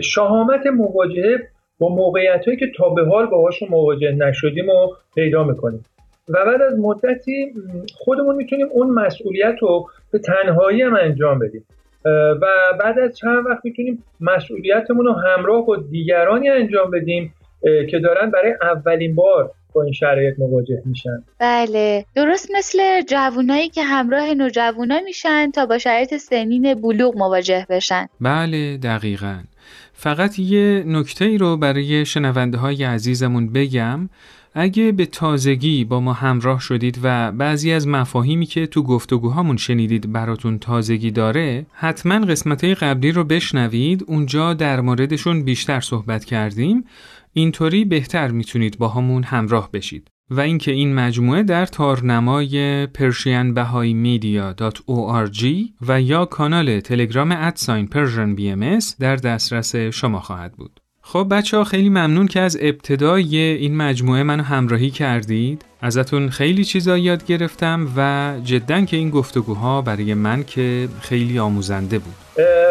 شهامت 0.00 0.66
مواجهه 0.66 1.38
با 1.78 1.88
موقعیت 1.88 2.44
هایی 2.46 2.58
که 2.58 2.66
تا 2.76 2.88
به 2.88 3.04
حال 3.04 3.26
باهاشون 3.26 3.68
مواجه 3.68 4.12
نشدیم 4.12 4.68
و 4.68 4.88
پیدا 5.14 5.44
می‌کنیم. 5.44 5.82
و 6.28 6.44
بعد 6.46 6.62
از 6.62 6.78
مدتی 6.78 7.54
خودمون 7.94 8.36
می‌تونیم 8.36 8.66
اون 8.70 8.90
مسئولیت 8.90 9.56
رو 9.60 9.90
به 10.10 10.18
تنهایی 10.18 10.82
هم 10.82 10.96
انجام 10.96 11.38
بدیم. 11.38 11.64
و 12.42 12.46
بعد 12.80 12.98
از 12.98 13.16
چند 13.16 13.46
وقت 13.46 13.64
می‌تونیم 13.64 14.04
مسئولیتمون 14.20 15.06
رو 15.06 15.12
همراه 15.12 15.66
با 15.66 15.76
دیگرانی 15.76 16.48
انجام 16.48 16.90
بدیم 16.90 17.34
که 17.90 17.98
دارن 17.98 18.30
برای 18.30 18.54
اولین 18.62 19.14
بار 19.14 19.50
با 19.72 19.82
این 19.82 19.92
شرایط 19.92 20.38
مواجه 20.38 20.82
میشن. 20.84 21.22
بله. 21.38 22.04
درست 22.14 22.48
مثل 22.56 23.02
جوونایی 23.02 23.68
که 23.68 23.82
همراه 23.82 24.34
نوجوانا 24.34 25.00
میشن 25.04 25.50
تا 25.50 25.66
با 25.66 25.78
شرایط 25.78 26.16
سنین 26.16 26.74
بلوغ 26.74 27.16
مواجه 27.16 27.66
بشن. 27.70 28.08
بله 28.20 28.76
دقیقا. 28.76 29.38
فقط 29.92 30.38
یه 30.38 30.84
نکته 30.86 31.24
ای 31.24 31.38
رو 31.38 31.56
برای 31.56 32.04
شنونده 32.04 32.58
های 32.58 32.84
عزیزمون 32.84 33.52
بگم. 33.52 34.08
اگه 34.58 34.92
به 34.92 35.06
تازگی 35.06 35.84
با 35.84 36.00
ما 36.00 36.12
همراه 36.12 36.60
شدید 36.60 36.98
و 37.02 37.32
بعضی 37.32 37.72
از 37.72 37.88
مفاهیمی 37.88 38.46
که 38.46 38.66
تو 38.66 38.82
گفتگوهامون 38.82 39.56
شنیدید 39.56 40.12
براتون 40.12 40.58
تازگی 40.58 41.10
داره 41.10 41.66
حتما 41.72 42.26
قسمت 42.26 42.64
قبلی 42.64 43.12
رو 43.12 43.24
بشنوید 43.24 44.04
اونجا 44.06 44.54
در 44.54 44.80
موردشون 44.80 45.42
بیشتر 45.42 45.80
صحبت 45.80 46.24
کردیم 46.24 46.84
اینطوری 47.32 47.84
بهتر 47.84 48.28
می‌تونید 48.28 48.78
با 48.78 48.88
همون 48.88 49.22
همراه 49.22 49.70
بشید 49.72 50.10
و 50.30 50.40
اینکه 50.40 50.72
این 50.72 50.94
مجموعه 50.94 51.42
در 51.42 51.66
تارنمای 51.66 52.86
persianbahaimedia.org 52.86 55.44
و 55.88 56.02
یا 56.02 56.24
کانال 56.24 56.80
تلگرام 56.80 57.32
ادساین 57.32 57.86
پرژن 57.86 58.34
بی 58.34 58.54
در 59.00 59.16
دسترس 59.16 59.76
شما 59.76 60.20
خواهد 60.20 60.52
بود. 60.52 60.80
خب 61.08 61.26
بچه 61.30 61.56
ها 61.56 61.64
خیلی 61.64 61.88
ممنون 61.88 62.26
که 62.26 62.40
از 62.40 62.58
ابتدای 62.60 63.36
این 63.36 63.76
مجموعه 63.76 64.22
منو 64.22 64.42
همراهی 64.42 64.90
کردید. 64.90 65.64
ازتون 65.80 66.28
خیلی 66.28 66.64
چیزا 66.64 66.98
یاد 66.98 67.26
گرفتم 67.26 67.88
و 67.96 68.32
جدا 68.44 68.80
که 68.80 68.96
این 68.96 69.10
گفتگوها 69.10 69.82
برای 69.82 70.14
من 70.14 70.44
که 70.44 70.88
خیلی 71.00 71.38
آموزنده 71.38 71.98
بود. 71.98 72.14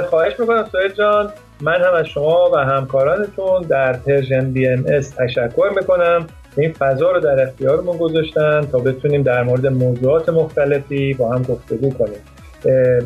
خواهش 0.09 0.39
می‌کنم 0.39 0.69
سویل 0.71 0.91
جان 0.91 1.29
من 1.61 1.81
هم 1.81 1.93
از 1.93 2.05
شما 2.05 2.51
و 2.53 2.57
همکارانتون 2.57 3.61
در 3.61 3.93
Persian 3.93 4.51
BMS 4.51 5.09
تشکر 5.09 5.69
می‌کنم. 5.75 6.27
این 6.57 6.73
فضا 6.73 7.11
رو 7.11 7.19
در 7.19 7.43
اختیارمون 7.43 7.97
گذاشتن 7.97 8.61
تا 8.71 8.79
بتونیم 8.79 9.23
در 9.23 9.43
مورد 9.43 9.67
موضوعات 9.67 10.29
مختلفی 10.29 11.13
با 11.13 11.33
هم 11.33 11.43
گفتگو 11.43 11.89
کنیم. 11.89 12.21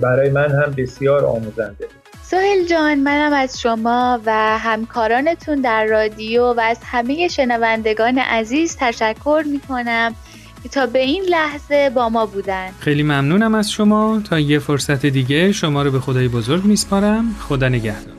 برای 0.02 0.30
من 0.30 0.52
هم 0.52 0.74
بسیار 0.78 1.26
آموزنده 1.26 1.86
سویل 2.32 2.66
جان 2.70 3.00
منم 3.00 3.34
از 3.34 3.62
شما 3.62 4.20
و 4.26 4.58
همکارانتون 4.58 5.62
در 5.62 5.86
رادیو 5.86 6.54
و 6.54 6.60
از 6.60 6.78
همه 6.86 7.28
شنوندگان 7.28 8.18
عزیز 8.18 8.78
تشکر 8.80 9.44
می‌کنم 9.52 10.16
که 10.64 10.70
تا 10.70 10.86
به 10.86 11.00
این 11.00 11.24
لحظه 11.30 11.90
با 11.90 12.10
ما 12.10 12.26
بودن. 12.26 12.70
خیلی 12.80 13.04
ممنونم 13.04 13.56
از 13.56 13.72
شما. 13.72 14.22
تا 14.30 14.40
یه 14.40 14.60
فرصت 14.60 15.06
دیگه 15.06 15.52
شما 15.52 15.84
رو 15.84 15.92
به 15.92 16.00
خدای 16.00 16.28
بزرگ 16.28 16.66
میسپارم. 16.66 17.36
خدا 17.40 17.70
نگهدار. 17.70 18.14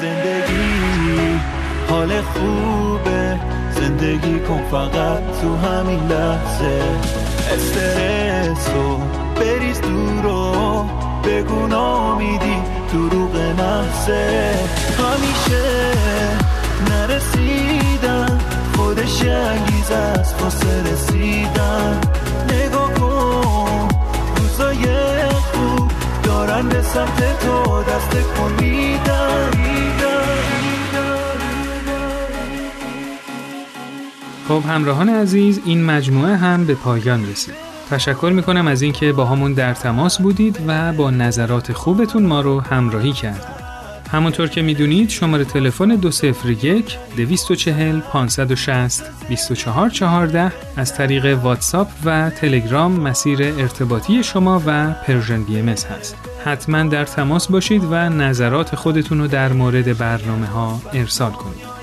زندگی 0.00 1.40
حال 1.88 2.20
خوبه. 2.20 3.38
زندگی 3.70 4.38
کن 4.38 4.62
فقط 4.70 5.22
تو 5.40 5.56
همین 5.56 6.00
لحظه. 6.00 6.82
استرس 7.54 8.68
رو 8.74 9.00
بریز 9.40 9.80
دورو 9.80 10.43
بگو 11.26 11.66
نامیدی 11.66 12.56
دروغ 12.92 13.36
محضه 13.36 14.54
همیشه 14.98 15.92
نرسیدن 16.90 18.40
خودش 18.76 19.22
انگیز 19.22 19.90
از 19.90 20.34
واسه 20.40 20.92
رسیدن. 20.92 22.00
نگاه 22.48 22.94
کن 22.94 23.88
روزای 24.36 24.84
خوب 25.28 25.90
دارن 26.22 26.68
به 26.68 26.82
سمت 26.82 27.38
تو 27.40 27.82
دست 27.82 28.10
کن 28.10 28.54
خب 34.48 34.62
همراهان 34.68 35.08
عزیز 35.08 35.60
این 35.64 35.84
مجموعه 35.84 36.36
هم 36.36 36.66
به 36.66 36.74
پایان 36.74 37.30
رسید. 37.30 37.63
تشکر 37.90 38.32
می‌کنم 38.34 38.66
از 38.66 38.82
اینکه 38.82 39.12
با 39.12 39.24
همون 39.24 39.52
در 39.52 39.74
تماس 39.74 40.20
بودید 40.20 40.60
و 40.66 40.92
با 40.92 41.10
نظرات 41.10 41.72
خوبتون 41.72 42.26
ما 42.26 42.40
رو 42.40 42.60
همراهی 42.60 43.12
کردید 43.12 43.64
همونطور 44.12 44.48
که 44.48 44.62
می‌دونید 44.62 45.10
شماره 45.10 45.44
تلفن 45.44 45.88
201 45.88 46.98
240 47.16 48.00
560 48.00 49.02
2414 49.28 50.52
از 50.76 50.94
طریق 50.94 51.38
واتساپ 51.42 51.88
و 52.04 52.30
تلگرام 52.30 52.92
مسیر 53.00 53.42
ارتباطی 53.42 54.22
شما 54.22 54.62
و 54.66 54.92
Persian 54.92 55.42
B 55.42 55.58
هست. 55.58 56.16
حتما 56.44 56.82
در 56.82 57.04
تماس 57.04 57.48
باشید 57.48 57.84
و 57.84 57.94
نظرات 57.94 58.76
خودتون 58.76 59.18
رو 59.18 59.26
در 59.26 59.52
مورد 59.52 59.98
برنامه 59.98 60.46
ها 60.46 60.80
ارسال 60.92 61.30
کنید. 61.30 61.73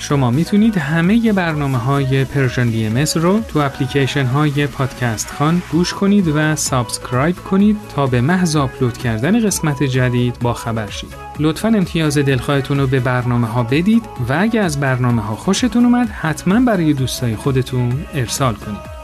شما 0.00 0.30
می‌تونید 0.30 0.78
همه 0.78 1.32
برنامه 1.32 1.78
های 1.78 2.24
Persian 2.24 2.70
BM 2.70 3.04
رو 3.14 3.40
تو 3.40 3.58
اپلیکیشن 3.58 4.26
های 4.26 4.66
پادکست 4.66 5.30
خوان 5.30 5.62
گوش 5.72 5.94
کنید 5.94 6.28
و 6.28 6.56
subscribe 6.56 7.36
کنید 7.36 7.76
تا 7.94 8.06
به 8.06 8.20
محض 8.20 8.56
آپلود 8.56 8.98
کردن 8.98 9.46
قسمت 9.46 9.82
جدید 9.82 10.38
با 10.38 10.54
خبر 10.54 10.90
شید. 10.90 11.14
لطفا 11.38 11.68
امتیاز 11.68 12.18
دلخواهتون 12.18 12.78
رو 12.78 12.86
به 12.86 13.00
برنامه 13.00 13.46
ها 13.46 13.62
بدید 13.62 14.02
و 14.28 14.36
اگه 14.38 14.60
از 14.60 14.80
برنامه 14.80 15.22
ها 15.22 15.36
خوشتون 15.36 15.84
اومد 15.84 16.08
حتما 16.08 16.60
برای 16.60 16.92
دوستای 16.92 17.36
خودتون 17.36 18.04
ارسال 18.14 18.54
کنید. 18.54 19.00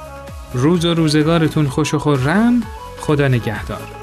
روز 0.55 0.85
و 0.85 0.95
روزگارتون 0.95 1.69
خوش 1.69 1.95
و 1.95 1.99
خورم 1.99 2.63
خدا 3.01 3.29
نگهدار. 3.29 3.96